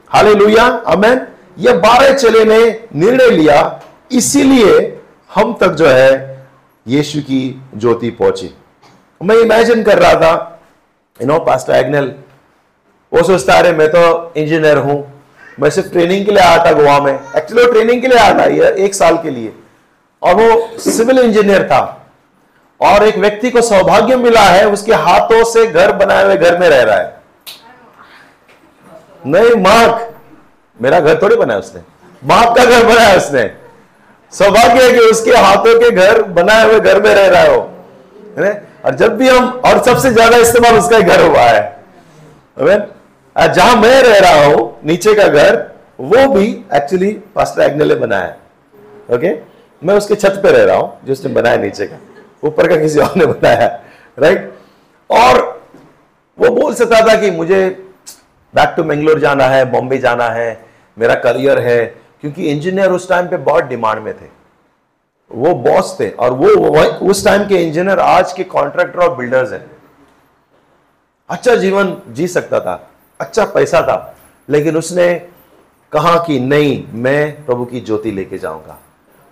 हाले 0.09 0.33
लुया 0.33 0.65
अमेन 0.87 1.25
ये 1.57 1.73
बारह 1.73 2.13
चले 2.13 2.45
ने 2.45 2.87
निर्णय 2.95 3.29
लिया, 3.29 3.81
इसीलिए 4.11 5.01
हम 5.35 5.57
तक 5.61 5.67
जो 5.67 5.87
है 5.87 6.45
यीशु 6.87 7.19
की 7.19 7.61
ज्योति 7.77 8.09
पहुँची। 8.09 8.55
मैं 9.23 9.35
इमेजिन 9.35 9.83
कर 9.83 9.99
रहा 9.99 10.13
था 10.13 10.61
यू 11.21 11.27
नो 11.27 11.39
पास्टर 11.39 11.73
एग्नेल 11.73 12.15
वो 13.13 13.23
सोचता, 13.23 13.53
अरे, 13.53 13.71
मैं 13.71 13.87
तो 13.87 14.33
इंजीनियर 14.37 14.77
हूँ, 14.77 15.23
मैं 15.59 15.69
सिर्फ़ 15.69 15.89
ट्रेनिंग 15.89 16.25
के 16.25 16.31
लिए 16.31 16.41
आया 16.41 16.65
था 16.65 16.71
गोवा 16.71 16.99
में। 16.99 17.19
एक्चुअली 17.37 17.65
वो 17.65 17.71
ट्रेनिंग 17.71 18.01
के 18.01 18.07
लिए 18.07 18.17
आया 18.17 18.39
था, 18.39 18.43
ये 18.43 18.75
एक 18.85 18.95
साल 18.95 19.17
के 19.17 19.29
लिए। 19.29 19.55
और 20.23 20.35
वो 20.35 20.77
सिविल 20.79 21.19
इंजीनियर 21.19 21.67
था। 21.67 22.07
और 22.81 23.03
एक 23.03 23.17
व्यक्ति 23.17 23.49
को 23.49 23.61
सौभाग्य 23.61 24.15
मिला 24.15 24.41
है, 24.41 24.69
उसके 24.69 24.93
हाथों 24.93 25.43
से 25.43 25.67
घर 25.67 25.91
बनाए 25.91 26.23
हुए 26.25 26.37
घर 26.37 26.57
में 26.57 26.69
रह 26.69 26.81
रहा 26.81 26.97
है। 26.97 27.21
नहीं 29.25 29.63
मार्क 29.63 30.14
मेरा 30.79 30.99
घर 30.99 31.21
थोड़ी 31.21 31.35
बनाया 31.35 31.59
उसने। 31.59 31.81
बाप 32.23 32.55
का 32.57 32.65
घर 32.65 32.85
बनाया 32.85 33.15
उसने। 33.17 33.49
सौभाग्य 34.33 34.83
है 34.83 34.91
कि 34.93 34.99
उसके 35.07 35.31
हाथों 35.33 35.79
के 35.79 35.89
घर 35.91 36.21
बनाए 36.33 36.63
हुए 36.65 36.79
घर 36.79 37.01
में 37.01 37.13
रह 37.13 37.27
रहा 37.27 37.43
हो। 37.45 37.61
है 38.37 38.51
और 38.85 38.95
जब 38.95 39.15
भी 39.17 39.27
हम, 39.29 39.45
और 39.65 39.83
सबसे 39.83 40.11
ज़्यादा 40.11 40.37
इस्तेमाल 40.37 40.77
उसका 40.77 40.99
घर 40.99 41.21
हुआ 41.21 41.41
है। 41.41 41.73
जहाँ 43.35 43.75
मैं 43.75 44.01
रह 44.03 44.19
रहा 44.19 44.43
हूँ, 44.45 44.79
नीचे 44.85 45.13
का 45.15 45.27
घर, 45.27 45.55
वो 46.01 46.27
भी 46.29 46.47
एक्चुअली 46.75 47.11
पास्टर 47.35 47.61
एग्नेल 47.61 47.87
ने 47.87 47.95
बनाया 47.95 49.15
ओके 49.15 49.33
मैं 49.81 49.95
उसके 49.95 50.15
छत 50.15 50.39
पे 50.43 50.51
रह 50.51 50.63
रहा 50.63 50.75
हूँ, 50.75 50.91
जो 51.05 51.13
उसने 51.13 51.33
बनाया 51.33 51.57
नीचे 51.57 51.85
का। 51.85 51.97
ऊपर 52.43 52.67
का 52.67 52.75
किसी 52.77 52.99
और 52.99 53.15
ने 53.17 53.25
बनाया। 53.25 53.67
राइट 54.17 54.53
और 55.09 55.41
वो 56.37 56.49
बोल 56.51 56.73
सकता 56.75 57.01
था 57.07 57.15
कि 57.21 57.31
मुझे 57.31 57.67
बैक 58.53 58.73
टू 58.77 58.83
मैंगलोर 58.83 59.19
जाना 59.19 59.47
है 59.47 59.65
बॉम्बे 59.71 59.97
जाना 59.97 60.29
है। 60.29 60.64
मेरा 60.97 61.15
करियर 61.15 61.59
है 61.59 61.85
क्योंकि 62.21 62.47
इंजीनियर 62.47 62.91
उस 62.91 63.07
टाइम 63.09 63.27
पे 63.27 63.37
बहुत 63.39 63.63
डिमांड 63.63 63.99
में 63.99 64.13
थे। 64.13 64.27
वो 65.31 65.53
बॉस 65.55 65.95
थे 65.99 66.09
और 66.09 66.33
वो, 66.33 66.47
उस 67.09 67.23
टाइम 67.25 67.47
के 67.47 67.55
इंजीनियर 67.57 67.99
आज 67.99 68.33
के 68.33 68.43
कॉन्ट्रैक्टर 68.43 68.99
और 68.99 69.15
बिल्डर्स 69.17 69.51
हैं। 69.53 69.65
अच्छा 71.29 71.55
जीवन 71.55 71.95
जी 72.09 72.27
सकता 72.27 72.59
था 72.59 72.75
अच्छा 73.19 73.45
पैसा 73.45 73.81
था 73.81 74.15
लेकिन 74.49 74.77
उसने 74.77 75.13
कहा 75.91 76.17
कि 76.17 76.39
नहीं 76.39 76.83
मैं 76.93 77.45
प्रभु 77.45 77.65
की 77.65 77.79
ज्योति 77.81 78.11
लेके 78.11 78.37
जाऊँगा। 78.37 78.77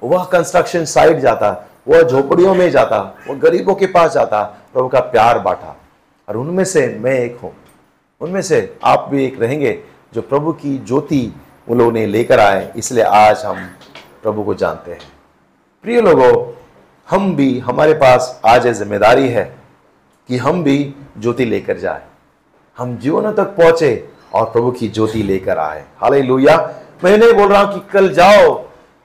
वह 0.02 0.24
कंस्ट्रक्शन 0.24 0.86
साइट 0.86 1.18
जाता 1.18 1.50
वह 1.88 2.04
झोपड़ियों 2.04 2.54
में 2.56 2.70
जाता 2.72 3.00
वह 3.28 3.36
गरीबों 3.40 3.76
के 3.76 3.86
पास 3.88 4.14
जाता 4.14 4.44
प्रभु 4.74 4.88
का 4.88 5.00
प्यार 5.00 5.40
बांटा। 5.40 5.76
और 6.28 6.38
उनमें 6.38 6.64
से 6.66 6.88
मैं 7.00 7.14
एक 7.14 7.38
हूँ। 7.38 7.54
उनमें 8.22 8.42
से 8.42 8.76
आप 8.84 9.08
भी 9.12 9.26
एक 9.26 9.42
रहेंगे 9.42 9.80
जो 10.14 10.22
प्रभु 10.22 10.52
की 10.54 10.78
ज्योति 10.78 11.22
उन 11.68 11.78
लोगों 11.78 11.92
ने 11.92 12.06
लेकर 12.06 12.40
आए, 12.40 12.72
इसलिए 12.76 13.04
आज 13.04 13.44
हम 13.46 13.58
प्रभु 14.24 14.44
को 14.44 14.54
जानते 14.54 14.92
हैं। 14.92 15.00
प्रिय 15.84 16.02
लोगों, 16.02 16.32
हम 17.08 17.36
भी, 17.36 17.60
हमारे 17.60 17.94
पास 17.94 18.42
आज 18.46 18.68
ज़िम्मेदारी 18.70 19.28
है 19.28 19.44
कि 20.30 20.38
हम 20.38 20.64
भी 20.64 20.94
ज्योति 21.18 21.46
लेकर 21.46 21.78
जाए। 21.78 22.02
हम 22.78 22.98
जीवनों 22.98 23.32
तक 23.34 23.56
पहुँचे 23.58 24.10
और 24.34 24.46
प्रभु 24.46 24.72
की 24.72 24.88
ज्योति 24.90 25.24
लेकर 25.24 25.58
आए। 25.58 25.84
हाल 25.98 26.16
लोहिया 26.24 26.58
मैं 27.04 27.18
नहीं 27.18 27.34
बोल 27.34 27.50
रहा 27.50 27.62
हूँ 27.62 27.74
कि 27.74 27.82
कल 27.92 28.14
जाओ, 28.14 28.54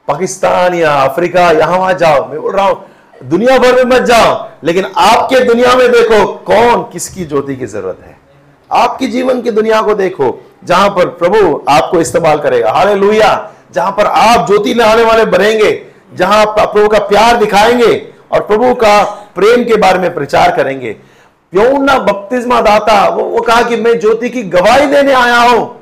पाकिस्तान 0.09 0.75
या 0.75 0.93
अफ्रीका, 0.95 1.51
यहाँ 1.51 1.79
वहाँ 1.79 1.95
जाओ। 1.95 2.29
मैं 2.29 2.41
बोल 2.43 2.53
रहा 2.53 2.67
हूँ, 2.67 2.85
दुनिया 3.23 3.59
भर 3.59 3.75
में 3.77 3.97
मत 3.97 4.03
जाओ, 4.03 4.49
लेकिन 4.65 4.85
आपके 4.85 5.45
दुनिया 5.45 5.75
में 5.77 5.91
देखो 5.93 6.25
कौन 6.45 6.83
किसकी 6.93 7.25
ज्योति 7.25 7.57
की 7.57 7.67
ज़रूरत 7.67 7.99
है। 8.05 8.17
आपकी 8.71 9.07
जीवन 9.07 9.43
की 9.43 9.51
दुनिया 9.51 9.81
को 9.83 9.95
देखो 9.95 10.31
जहाँ 10.63 10.89
पर 10.91 11.07
प्रभु 11.19 11.61
आपको 11.71 12.01
इस्तेमाल 12.01 12.39
करेगा। 12.39 12.71
हाले 12.73 13.19
जहाँ 13.75 13.91
पर 13.93 14.07
आप 14.07 14.47
ज्योति 14.47 14.75
लाने 14.75 15.05
वाले 15.05 15.25
बनेंगे 15.27 15.71
जहाँ 16.15 16.45
प्रभु 16.49 16.89
का 16.89 16.99
प्यार 16.99 17.37
दिखाएँगे 17.37 17.95
और 18.33 18.41
प्रभु 18.41 18.75
का 18.75 19.03
प्रेम 19.35 19.65
के 19.65 19.77
बारे 19.77 19.99
में 19.99 20.15
प्रचार 20.15 20.57
करेंगे। 20.57 20.97
बपतिस्मा 21.53 22.61
दाता 22.61 23.09
वो, 23.09 23.23
वो 23.23 23.41
कहा 23.41 23.63
कि 23.63 23.77
मैं 23.77 23.99
ज्योति 24.01 24.31
की 24.31 24.43
गवाही 24.45 24.87
देने 24.87 25.13
आया 25.13 25.39
हूँ। 25.39 25.77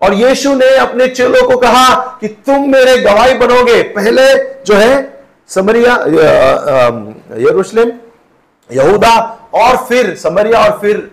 और 0.00 0.14
यीशु 0.14 0.54
ने 0.54 0.74
अपने 0.76 1.06
चेलों 1.08 1.46
को 1.48 1.56
कहा 1.56 1.94
कि 2.20 2.28
तुम 2.46 2.68
मेरे 2.70 2.96
गवाही 2.98 3.34
बनोगे। 3.34 3.82
पहले 3.82 4.22
जो 4.64 4.74
है 4.74 5.22
समरिया 5.48 5.92
यरूशलेम 7.40 7.92
यहूदा 8.70 9.14
और 9.54 9.76
फिर 9.86 10.14
समरिया 10.16 10.58
और 10.58 10.78
फिर 10.80 11.10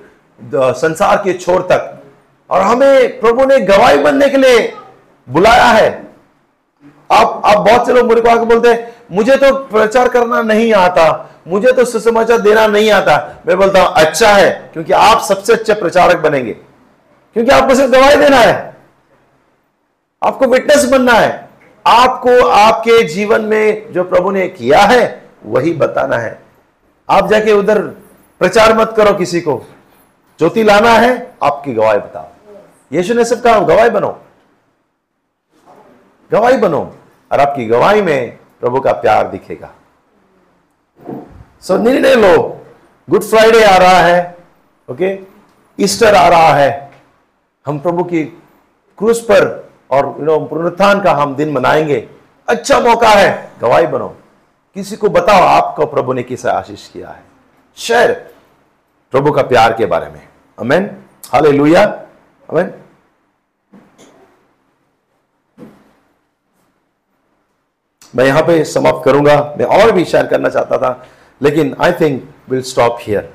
संसार 0.76 1.18
के 1.18 1.34
छोर 1.34 1.68
तक। 1.72 1.99
और 2.50 2.62
हमें 2.62 3.20
प्रभु 3.20 3.46
ने 3.46 3.60
गवाही 3.62 3.98
बनने 3.98 4.30
के 4.30 4.38
लिए 4.38 4.72
बुलाया 5.28 5.66
है। 5.66 5.90
आप 7.12 7.42
आप 7.46 7.58
बहुत 7.58 7.86
से 7.86 7.94
लोग 7.94 8.06
मुझे 8.06 8.22
को 8.22 8.30
आके 8.30 8.46
बोलते 8.46 8.70
हैं, 8.70 8.94
मुझे 9.12 9.36
तो 9.38 9.54
प्रचार 9.66 10.08
करना 10.10 10.42
नहीं 10.44 10.74
आता, 10.74 11.30
मुझे 11.48 11.72
तो 11.72 11.86
सुसमाचार 11.86 12.42
देना 12.42 12.66
नहीं 12.68 12.92
आता। 12.92 13.16
मैं 13.48 13.58
बोलता 13.58 13.82
हूँ 13.82 13.94
अच्छा 13.96 14.30
है, 14.30 14.50
क्योंकि 14.74 14.94
आप 14.94 15.22
सबसे 15.22 15.54
अच्छे 15.54 15.74
प्रचारक 15.74 16.18
बनेंगे, 16.20 16.54
क्योंकि 17.36 17.52
आपको 17.52 17.76
सिर्फ़ 17.76 17.92
गवाही 17.92 18.18
देना 18.18 18.38
है, 18.38 18.76
आपको 20.22 20.48
विटनेस 20.48 20.86
बनना 20.86 21.14
है, 21.14 21.50
आपको 21.86 22.46
आपके 22.48 23.04
जीवन 23.06 23.42
में 23.44 23.94
जो 23.94 24.04
प्रभु 24.04 24.32
ने 24.32 24.48
किया 24.50 24.80
है, 24.82 25.22
वही 25.46 25.74
बताना 25.74 26.18
है। 26.18 26.38
आप 27.10 27.30
जाके 27.30 27.54
उधर 27.54 27.82
प्रचार 28.42 28.78
मत 28.78 28.94
करो 28.98 29.14
किसी 29.14 29.42
को, 29.42 29.62
ज्योति 30.40 30.64
लाना 30.64 30.92
है, 30.92 31.32
आपकी 31.44 31.74
गवाही 31.74 32.00
बताओ। 32.00 32.28
यीशु 32.92 33.14
ने 33.14 33.26
सब 33.26 33.42
कहा 33.42 33.60
गवाही 33.60 33.90
बनो। 33.90 34.10
गवाही 36.32 36.58
बनो 36.58 36.82
और 37.32 37.40
आपकी 37.40 37.66
गवाही 37.66 38.02
में 38.02 38.38
प्रभु 38.62 38.80
का 38.82 38.92
प्यार 38.92 39.28
दिखेगा। 39.28 39.72
सो 41.62 41.74
so, 41.74 41.80
निर्णय 41.80 42.16
लो। 42.16 42.62
गुड 43.10 43.24
फ्राइडे 43.24 43.64
आ 43.64 43.78
रहा 43.78 44.00
है 44.00 44.38
ओके 44.90 45.20
ईस्टर 45.80 46.16
आ 46.16 46.28
रहा 46.28 46.54
है। 46.54 46.92
हम 47.66 47.80
प्रभु 47.80 48.04
की 48.04 48.24
क्रूज 48.98 49.20
पर 49.20 49.70
और 49.92 50.06
यू 50.20 50.26
नो 50.26 50.40
पुनरुत्थान 50.40 51.02
का 51.02 51.12
हम 51.12 51.36
दिन 51.36 51.52
मनाएँगे। 51.52 52.10
अच्छा 52.48 52.80
मौका 52.80 53.10
है 53.10 53.52
गवाही 53.62 53.88
बनो। 53.88 54.08
किसी 54.76 54.96
को 54.96 55.10
बताओ 55.10 55.44
आपको 55.44 55.86
प्रभु 55.86 56.14
ने 56.14 56.24
किसे 56.24 56.50
आशीष 56.50 56.88
किया 56.88 57.10
है। 57.10 57.24
शेयर 57.78 58.14
प्रभु 59.12 59.32
का 59.32 59.42
प्यार 59.42 59.74
के 59.74 59.86
बारे 59.86 60.10
में। 60.10 60.28
अमेन 60.60 60.90
हाले 61.34 61.52
लुया 61.52 61.84
अमेन 62.50 62.74
मैं 68.14 68.26
यहाँ 68.26 68.42
पे 68.42 68.64
समाप्त 68.64 69.02
करूँगा। 69.06 69.36
मैं 69.58 69.66
और 69.66 69.92
भी 69.92 70.06
शेयर 70.06 70.28
करना 70.28 70.50
चाहता 70.50 70.78
था, 70.78 71.06
लेकिन 71.42 71.76
I 71.82 71.92
think 71.92 72.24
will 72.50 72.62
stop 72.64 72.98
here 73.02 73.30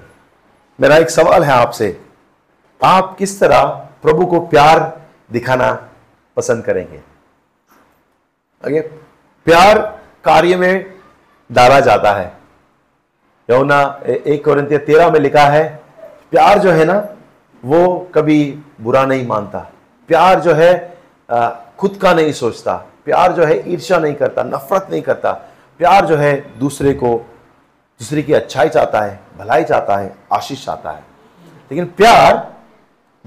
मेरा 0.79 0.97
एक 0.97 1.11
सवाल 1.11 1.45
है 1.45 1.53
आपसे। 1.53 2.01
आप 2.81 3.15
किस 3.19 3.39
तरह 3.41 3.65
प्रभु 4.03 4.27
को 4.27 4.41
प्यार 4.41 4.81
दिखाना 5.33 5.73
पसंद 6.37 6.65
करेंगे? 6.65 7.01
आगे। 8.65 8.81
प्यार 9.47 9.79
कार्य 10.25 10.57
में 10.57 10.95
डाला 11.51 11.81
जाता 11.81 12.13
है। 12.13 12.33
यमुना 13.49 13.81
एक 14.07 14.45
कोरिंतिया 14.45 14.79
तेरह 14.79 15.11
में 15.11 15.21
लिखा 15.21 15.45
है, 15.47 15.65
प्यार 16.31 16.59
जो 16.59 16.71
है 16.71 16.85
ना, 16.85 16.97
वो 17.63 18.11
कभी 18.15 18.59
बुरा 18.81 19.05
नहीं 19.07 19.27
मानता। 19.27 19.59
प्यार 20.09 20.41
जो 20.41 20.55
है 20.55 20.73
खुद 21.79 21.99
का 22.03 22.13
नहीं 22.15 22.33
सोचता। 22.33 22.85
प्यार 23.05 23.33
जो 23.33 23.45
है 23.45 23.73
ईर्ष्या 23.73 23.99
नहीं 23.99 24.15
करता, 24.15 24.43
नफरत 24.43 24.89
नहीं 24.91 25.03
करता। 25.03 25.33
प्यार 25.79 26.07
जो 26.07 26.17
है 26.17 26.59
दूसरे 26.59 26.95
को, 26.95 27.17
दूसरे 28.01 28.23
की 28.23 28.33
अच्छाई 28.33 28.69
चाहता 28.69 29.01
है, 29.01 29.21
भलाई 29.39 29.65
चाहता 29.65 29.97
है, 29.97 30.17
आशीष 30.33 30.67
चाहता 30.67 30.91
है। 30.91 31.03
लेकिन 31.71 31.85
प्यार 31.85 32.53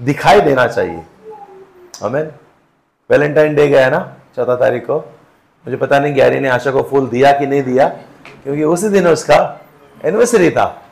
दिखाई 0.00 0.40
देना 0.40 0.66
चाहिए। 0.66 1.02
हमें 2.02 2.22
वैलेंटाइन 3.10 3.54
डे 3.54 3.68
गया 3.68 3.90
ना, 3.90 4.16
चौदह 4.36 4.54
तारीख 4.54 4.82
को। 4.82 4.98
मुझे 5.66 5.76
पता 5.76 5.98
नहीं 5.98 6.14
गैरी 6.14 6.40
ने 6.40 6.48
आशा 6.48 6.70
को 6.70 6.82
फूल 6.82 7.06
दिया 7.06 7.32
कि 7.32 7.46
नहीं 7.46 7.62
दिया, 7.62 7.88
क्योंकि 8.42 8.64
उसी 8.64 8.88
दिन 8.88 9.08
उसका 9.08 9.60
एनिवर्सरी 10.04 10.50
था। 10.50 10.82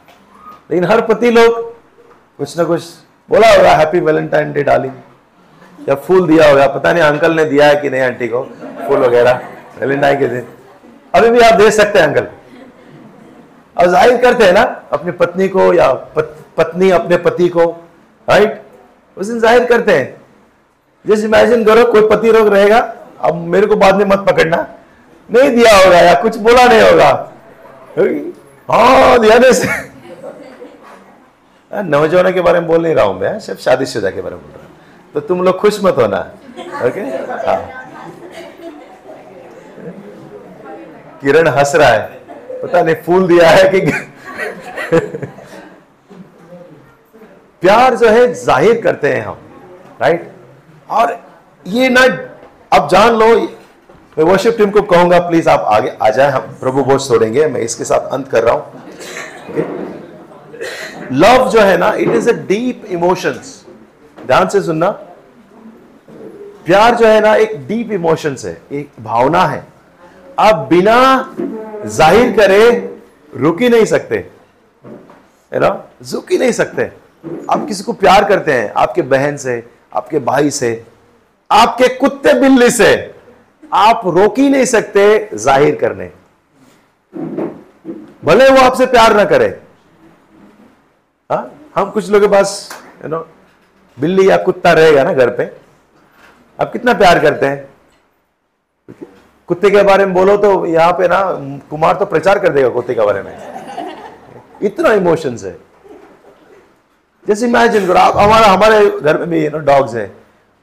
लेकिन 0.71 0.85
हर 0.85 1.01
पति 1.01 1.31
लोग 1.31 1.77
कुछ 2.39 2.59
ना 2.59 2.65
कुछ 2.65 2.83
बोला 3.31 3.57
होगा 3.57 3.77
हैप्पी 3.77 4.01
वैलेंटाइन 4.01 4.53
डे 4.53 4.63
डार्लिंग 4.63 4.93
या 5.89 5.95
फूल 5.95 6.29
दिया 6.29 6.51
होगा, 6.51 6.67
पता 6.67 6.93
नहीं 6.93 7.03
अंकल 7.03 7.33
ने 7.33 7.45
दिया 7.45 7.67
है 7.67 7.77
कि 7.77 7.91
नहीं 7.91 8.01
आंटी 8.01 8.29
को। 8.29 8.43
फूल 8.87 8.99
वगैरह 9.01 9.41
वैलेंटाइन 9.81 10.19
के 10.19 10.27
दिन। 10.29 10.47
अभी 11.15 11.31
भी 11.31 11.41
आप 11.41 11.55
दे 11.55 11.71
सकते 11.73 11.99
हैं 11.99 12.07
अंकल। 12.07 12.27
अब 13.77 13.87
ज़ाहिर 13.87 14.17
करते 14.23 14.45
हैं 14.45 14.53
ना 14.53 14.63
अपनी 14.93 15.13
पत्नी 15.15 15.49
को 15.49 15.73
या 15.75 15.93
पत, 16.17 16.37
पत्नी 16.57 16.91
अपने 16.93 17.17
पति 17.19 17.49
को 17.49 17.65
राइट 18.29 18.63
उस 19.17 19.27
दिन 19.27 19.41
ज़ाहिर 19.41 19.65
करते 19.67 19.93
हैं। 19.93 20.15
जैसे 21.05 21.25
इमेजिन 21.25 21.65
करो 21.65 21.85
कोई 21.93 22.09
पति 22.09 22.31
रोग 22.33 22.49
रहेगा 22.55 22.79
अब 23.21 23.35
मेरे 23.53 23.67
को 23.67 23.77
बाद 23.77 23.95
में 23.97 24.05
मत 24.07 24.25
पकड़ना। 24.29 24.67
नहीं 25.29 25.51
दिया 25.51 25.77
होगा 25.77 25.99
या 25.99 26.15
कुछ 26.23 26.37
बोला 26.39 26.65
नहीं 26.65 26.81
होगा। 26.83 27.11
हाँ 28.69 29.19
दिया 29.21 29.39
नौजवानों 31.71 32.33
के 32.33 32.41
बारे 32.41 32.61
में 32.61 32.69
बोल 32.69 32.83
नहीं 32.83 32.95
रहा 32.95 33.05
हूँ 33.05 33.19
मैं 33.21 33.39
सिर्फ़ 33.41 33.61
शादीशुदा 33.61 34.11
के 34.11 34.23
बारे 34.23 34.35
में 34.35 34.45
बोल 34.45 34.53
रहा 34.53 34.63
हूँ। 34.63 35.13
तो 35.15 35.21
तुम 35.21 35.43
लोग 35.45 35.59
खुश 35.61 35.81
मत 35.85 35.97
होना 35.99 36.19
ओके 36.87 37.01
हाँ। 37.01 37.86
किरण 41.27 41.49
हंस 41.51 41.75
रहा 41.75 41.89
है। 41.89 42.61
पता 42.63 42.83
नहीं, 42.83 42.95
फूल 42.97 43.27
दिया 43.29 43.49
है 43.51 43.69
कि 43.71 43.81
प्यार 47.63 47.95
जो 47.97 48.09
है, 48.09 48.33
ज़ाहिर 48.35 48.81
करते 48.83 49.13
हैं 49.13 49.25
हम 49.25 49.39
राइट 50.01 50.31
और 50.91 51.19
ये 51.67 51.89
ना, 51.89 52.03
अब 52.73 52.89
जान 52.89 53.15
लो, 53.15 53.27
मैं 54.19 54.25
वर्शिप 54.25 54.57
टीम 54.59 54.71
को 54.71 54.83
कहूँगा 54.85 55.19
प्लीज़ 55.21 55.49
आप 55.49 55.65
आगे 55.71 55.91
आ 55.93 56.11
जाए, 56.11 56.31
हम 56.31 56.57
प्रभु 56.61 56.85
बोझ 56.85 57.01
छोड़ेंगे 57.07 57.47
मैं 57.47 57.61
इसके 57.61 57.85
साथ 57.85 58.09
अंत 58.13 58.29
कर 58.29 58.43
रहा 58.45 58.55
हूँ। 58.55 58.65
लव 61.15 61.49
जो 61.51 61.61
है 61.61 61.77
ना 61.79 61.93
it 61.95 62.09
is 62.11 62.29
a 62.31 62.33
deep 62.47 62.85
emotions 62.91 63.65
ध्यान 64.19 64.49
से 64.49 64.61
सुनना। 64.63 64.91
प्यार 66.67 66.95
जो 66.95 67.07
है 67.07 67.21
ना, 67.21 67.35
एक 67.35 67.67
डीप 67.67 67.93
इमोशंस 67.93 68.45
है, 68.45 68.57
एक 68.73 68.91
भावना 69.01 69.45
है। 69.47 69.65
आप 70.39 70.67
बिना 70.71 70.97
ज़ाहिर 71.87 72.33
करे 72.37 72.69
रुक 73.37 73.61
ही 73.63 73.69
नहीं 73.69 73.85
सकते। 73.85 74.17
है 75.53 75.61
ना 75.61 75.69
रुक 76.13 76.33
ही 76.33 76.39
नहीं 76.39 76.53
सकते। 76.53 76.91
आप 77.51 77.67
किसी 77.69 77.85
को 77.85 77.93
प्यार 77.93 78.25
करते 78.25 78.53
हैं, 78.53 78.73
आपके 78.73 79.03
बहन 79.05 79.37
से, 79.37 79.63
आपके 79.93 80.19
भाई 80.21 80.51
से, 80.51 80.71
आपके 81.51 81.89
कुत्ते 81.97 82.33
बिल्ली 82.41 82.71
से, 82.71 82.91
आप 83.75 84.01
रोक 84.07 84.39
ही 84.39 84.49
नहीं 84.49 84.65
सकते 84.65 85.29
ज़ाहिर 85.35 85.75
करने। 85.77 86.11
भले 88.25 88.49
वो 88.51 88.61
आपसे 88.61 88.87
प्यार 88.87 89.17
ना 89.17 89.25
करे। 89.25 89.49
हा? 91.31 91.51
हम 91.77 91.91
कुछ 91.91 92.11
लोगों 92.11 92.29
के 92.29 92.33
पास 92.35 92.69
यू 93.05 93.09
नो 93.09 93.27
बिल्ली 93.99 94.29
या 94.31 94.37
कुत्ता 94.37 94.73
रहेगा 94.73 95.03
ना 95.05 95.13
घर 95.13 95.31
पे। 95.31 95.45
आप 96.59 96.73
कितना 96.73 96.93
प्यार 96.95 97.19
करते 97.19 97.47
हैं? 97.47 97.69
कुत्ते 99.49 99.71
के 99.71 99.83
बारे 99.83 100.07
में 100.07 100.15
बोलो 100.15 100.37
तो 100.37 100.67
यहाँ 100.67 100.93
पे 100.93 101.09
ना 101.09 101.21
कुमार 101.71 101.95
तो 101.95 102.07
प्रचार 102.07 102.39
कर 102.39 102.49
देगा 102.49 102.69
कुत्ते 102.69 102.95
के 102.95 103.01
बारे 103.01 103.23
में। 103.23 103.33
इतना 104.63 104.93
इमोशंस 104.93 105.45
है। 105.45 105.57
जैसे 107.27 107.47
इमेजिन 107.47 107.87
करो, 107.87 107.99
आप 107.99 108.17
हमारा, 108.17 108.47
हमारे 108.47 108.89
घर 109.03 109.19
में 109.19 109.29
भी 109.29 109.49
नो 109.49 109.59
डॉग्स 109.59 109.95
है। 109.95 110.11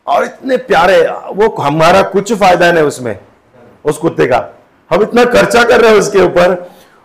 और 0.07 0.23
इतने 0.23 0.57
प्यारे, 0.57 0.99
वो 1.35 1.47
हमारा 1.61 2.01
कुछ 2.01 2.33
फ़ायदा 2.33 2.71
नहीं 2.71 2.83
उसमें, 2.83 3.17
उस 3.85 3.97
कुत्ते 3.97 4.25
का। 4.27 4.49
हम 4.91 5.01
इतना 5.03 5.25
खर्चा 5.25 5.63
कर 5.63 5.81
रहे 5.81 5.91
हैं 5.91 5.99
उसके 5.99 6.21
ऊपर, 6.21 6.55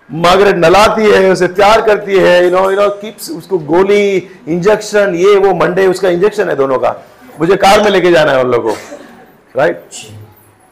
मगर 0.09 0.57
नलाती 0.57 1.11
है, 1.11 1.31
उसे 1.31 1.47
प्यार 1.49 1.81
करती 1.83 2.19
है 2.19 2.45
you 2.45 2.51
know 2.51 2.71
you 2.71 2.77
know 2.77 2.89
keeps 2.91 3.31
उसको 3.31 3.59
गोली 3.59 4.17
इंजेक्शन 4.49 5.15
ये, 5.15 5.37
वो, 5.37 5.55
मंडे, 5.55 5.87
उसका 5.87 6.09
इंजेक्शन 6.09 6.49
है 6.49 6.57
दोनों 6.57 6.79
का। 6.79 6.97
मुझे 7.41 7.57
कार 7.57 7.83
में 7.83 7.91
लेके 7.91 8.11
जाना 8.11 8.33
है 8.33 8.45
उन 8.45 8.51
लोगों 8.51 8.73
को। 8.73 9.59
राइट 9.59 9.91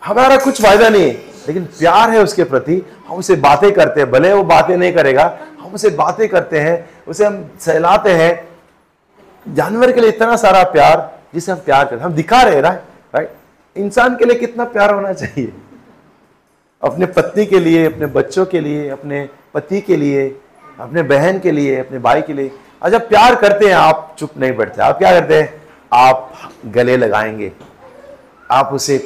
हमारा 0.07 0.37
कुछ 0.37 0.63
फ़ायदा 0.63 0.89
नहीं 0.89 1.03
है। 1.03 1.13
लेकिन 1.49 1.65
प्यार 1.65 2.11
है 2.11 2.19
उसके 2.19 2.45
प्रति, 2.45 2.83
हम 3.09 3.17
उसे 3.17 3.37
बातें 3.37 3.73
करते 3.73 4.01
हैं, 4.01 4.11
भले 4.11 4.33
वो 4.33 4.43
बातें 4.43 4.77
नहीं 4.77 4.93
करेगा, 4.93 5.39
हम 5.61 5.75
उसे 5.75 5.91
बातें 5.91 6.29
करते 6.29 6.59
हैं, 6.59 6.91
उसे 7.09 7.25
हम 7.25 7.51
सहलाते 7.61 8.11
हैं। 8.11 8.49
जानवर 9.55 9.93
के 9.93 10.01
लिए 10.01 10.11
इतना 10.11 10.37
सारा 10.37 10.63
प्यार 10.63 11.19
जिसे 11.35 11.53
हम 11.53 11.59
प्यार 11.59 11.85
करते 11.85 12.05
हम 12.05 12.13
दिखा 12.13 12.43
रहे 12.43 12.61
राइट 12.61 12.79
राइट 13.15 13.33
इंसान 13.77 14.17
के 14.17 14.25
लिए 14.25 14.35
कितना 14.35 14.65
प्यार 14.65 14.95
होना 14.95 15.13
चाहिए? 15.13 15.53
अपने 16.83 17.07
पत्नी 17.07 17.47
के 17.47 17.61
लिए, 17.61 17.87
अपने 17.87 18.07
बच्चों 18.07 18.47
के 18.47 18.61
लिए, 18.61 18.89
अपने 18.89 19.29
पति 19.55 19.81
के 19.81 19.97
लिए, 19.97 20.41
अपने 20.81 21.03
बहन 21.03 21.39
के 21.39 21.51
लिए, 21.51 21.81
अपने 21.81 21.99
भाई 21.99 22.23
के 22.23 22.33
लिए। 22.33 22.51
जब 22.91 23.09
प्यार 23.09 23.35
करते 23.35 23.67
हैं, 23.67 23.75
आप 23.75 24.17
चुप 24.19 24.31
नहीं 24.39 24.57
बैठते। 24.57 24.83
आप 24.83 24.99
क्या 24.99 25.21
करते 25.21 25.43
हैं? 25.43 25.63
आप 25.93 26.33
गले 26.67 26.97
लगाएँगे। 26.97 27.53
आप 28.51 28.71
उसे 28.73 28.99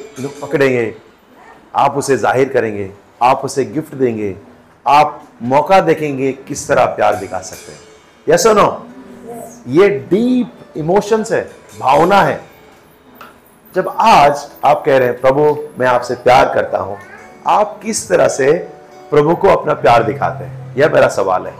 पकड़ेंगे, 0.42 0.94
आप 1.76 1.96
उसे 1.96 2.16
ज़ाहिर 2.16 2.48
करेंगे, 2.48 2.90
आप 3.22 3.44
उसे 3.44 3.64
गिफ्ट 3.64 3.94
देंगे, 3.94 4.36
आप 4.86 5.22
मौका 5.42 5.80
देखेंगे 5.80 6.32
किस 6.48 6.66
तरह 6.68 6.84
प्यार 6.86 7.16
दिखा 7.16 7.40
सकते 7.40 7.72
हैं। 7.72 7.80
यस 8.26 8.46
नो 8.46 8.86
ये 9.68 9.88
डीप 10.10 10.76
इमोशंस 10.76 11.32
है, 11.32 11.42
भावना 11.80 12.20
है। 12.22 12.40
जब 13.74 13.88
आज 14.00 14.46
आप 14.64 14.82
कह 14.86 14.98
रहे 14.98 15.08
हैं, 15.08 15.20
प्रभु, 15.20 15.42
मैं 15.78 15.86
आपसे 15.86 16.14
प्यार 16.14 16.52
करता 16.54 16.78
हूँ। 16.78 16.98
आप 17.48 17.78
किस 17.82 18.08
तरह 18.08 18.28
से 18.28 18.52
प्रभु 19.10 19.34
को 19.34 19.48
अपना 19.48 19.74
प्यार 19.74 20.02
दिखाते 20.02 20.44
हैं? 20.44 20.74
यह 20.76 20.88
मेरा 20.88 21.08
सवाल 21.08 21.46
है। 21.46 21.54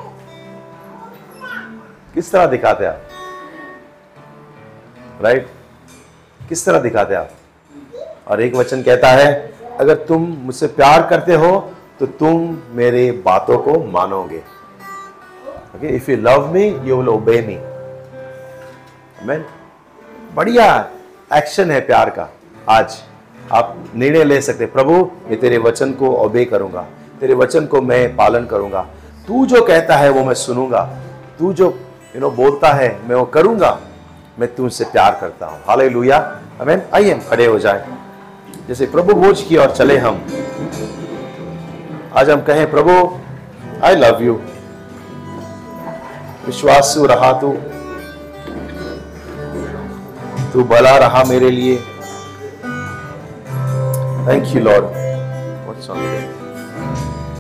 किस 2.15 2.31
तरह 2.33 2.47
दिखाते 2.47 2.87
आप? 2.87 3.03
राइट 5.23 5.49
किस 6.41 6.65
तरह 6.67 6.79
दिखाते 6.79 7.15
आप? 7.15 7.31
और 8.31 8.41
एक 8.43 8.55
वचन 8.55 8.83
कहता 8.83 9.09
है, 9.09 9.31
अगर 9.81 9.95
तुम 10.09 10.23
मुझसे 10.39 10.67
प्यार 10.69 11.07
करते 11.07 11.35
हो 11.35 11.59
तो 12.01 12.07
तुम 12.07 12.57
मेरे 12.73 13.11
बातों 13.25 13.59
को 13.59 13.79
मानोगे। 13.93 14.39
Okay 15.77 15.95
if 15.97 16.11
you 16.11 16.17
love 16.19 16.53
me 16.53 16.67
you 16.85 16.97
will 16.97 17.09
obey 17.09 17.41
me 17.43 17.59
मैं 19.27 19.45
बढ़िया 20.35 20.67
एक्शन 21.31 21.71
है 21.71 21.81
प्यार 21.81 22.11
का। 22.11 22.29
आज 22.69 22.97
आप 23.53 23.77
निर्णय 23.95 24.25
ले 24.25 24.41
सकते 24.41 24.67
प्रभु, 24.69 24.95
मैं 25.29 25.39
तेरे 25.41 25.59
वचन 25.59 25.93
को 25.93 26.11
ओबे 26.17 26.45
करूँगा। 26.45 26.87
तेरे 27.21 27.35
वचन 27.35 27.67
को 27.67 27.81
मैं 27.83 28.17
पालन 28.17 28.47
करूँगा। 28.47 28.81
तू 29.29 29.45
जो 29.47 29.63
कहता 29.65 29.97
है, 29.97 30.11
वो 30.11 30.25
मैं 30.25 30.35
सुनूँगा। 30.37 30.83
तू 31.39 31.53
जो 31.53 31.67
यू 32.15 32.21
नो 32.21 32.31
बोलता 32.33 32.73
है, 32.73 32.89
मैं 33.09 33.17
वो 33.17 33.25
करूँगा। 33.35 33.79
मैं 34.39 34.55
तुझसे 34.55 34.85
प्यार 34.85 35.19
करता 35.21 35.47
हूँ। 35.47 35.59
हाल 35.67 35.83
लुया 35.91 36.19
हमें 36.61 36.91
आइए 36.95 37.19
खड़े 37.31 37.47
हो 37.47 37.59
जाए। 37.59 37.87
जैसे 38.71 38.87
प्रभु 38.87 39.15
बोझ 39.15 39.43
की 39.43 39.57
और 39.57 39.77
चले 39.77 39.99
हम। 39.99 40.27
आज 42.17 42.31
हम 42.31 42.41
कहें, 42.41 42.71
प्रभु 42.71 42.93
आई 43.85 43.97
लव 43.97 44.23
यू 44.23 44.35
विश्वास 46.47 46.95
रहा 46.99 47.33
तू। 47.33 47.53
तू 50.53 50.65
बला 50.65 50.97
रहा 50.99 51.25
मेरे 51.25 51.51
लिए। 51.51 51.77
Thank 54.29 54.55
you 54.55 54.61
Lord 54.61 54.85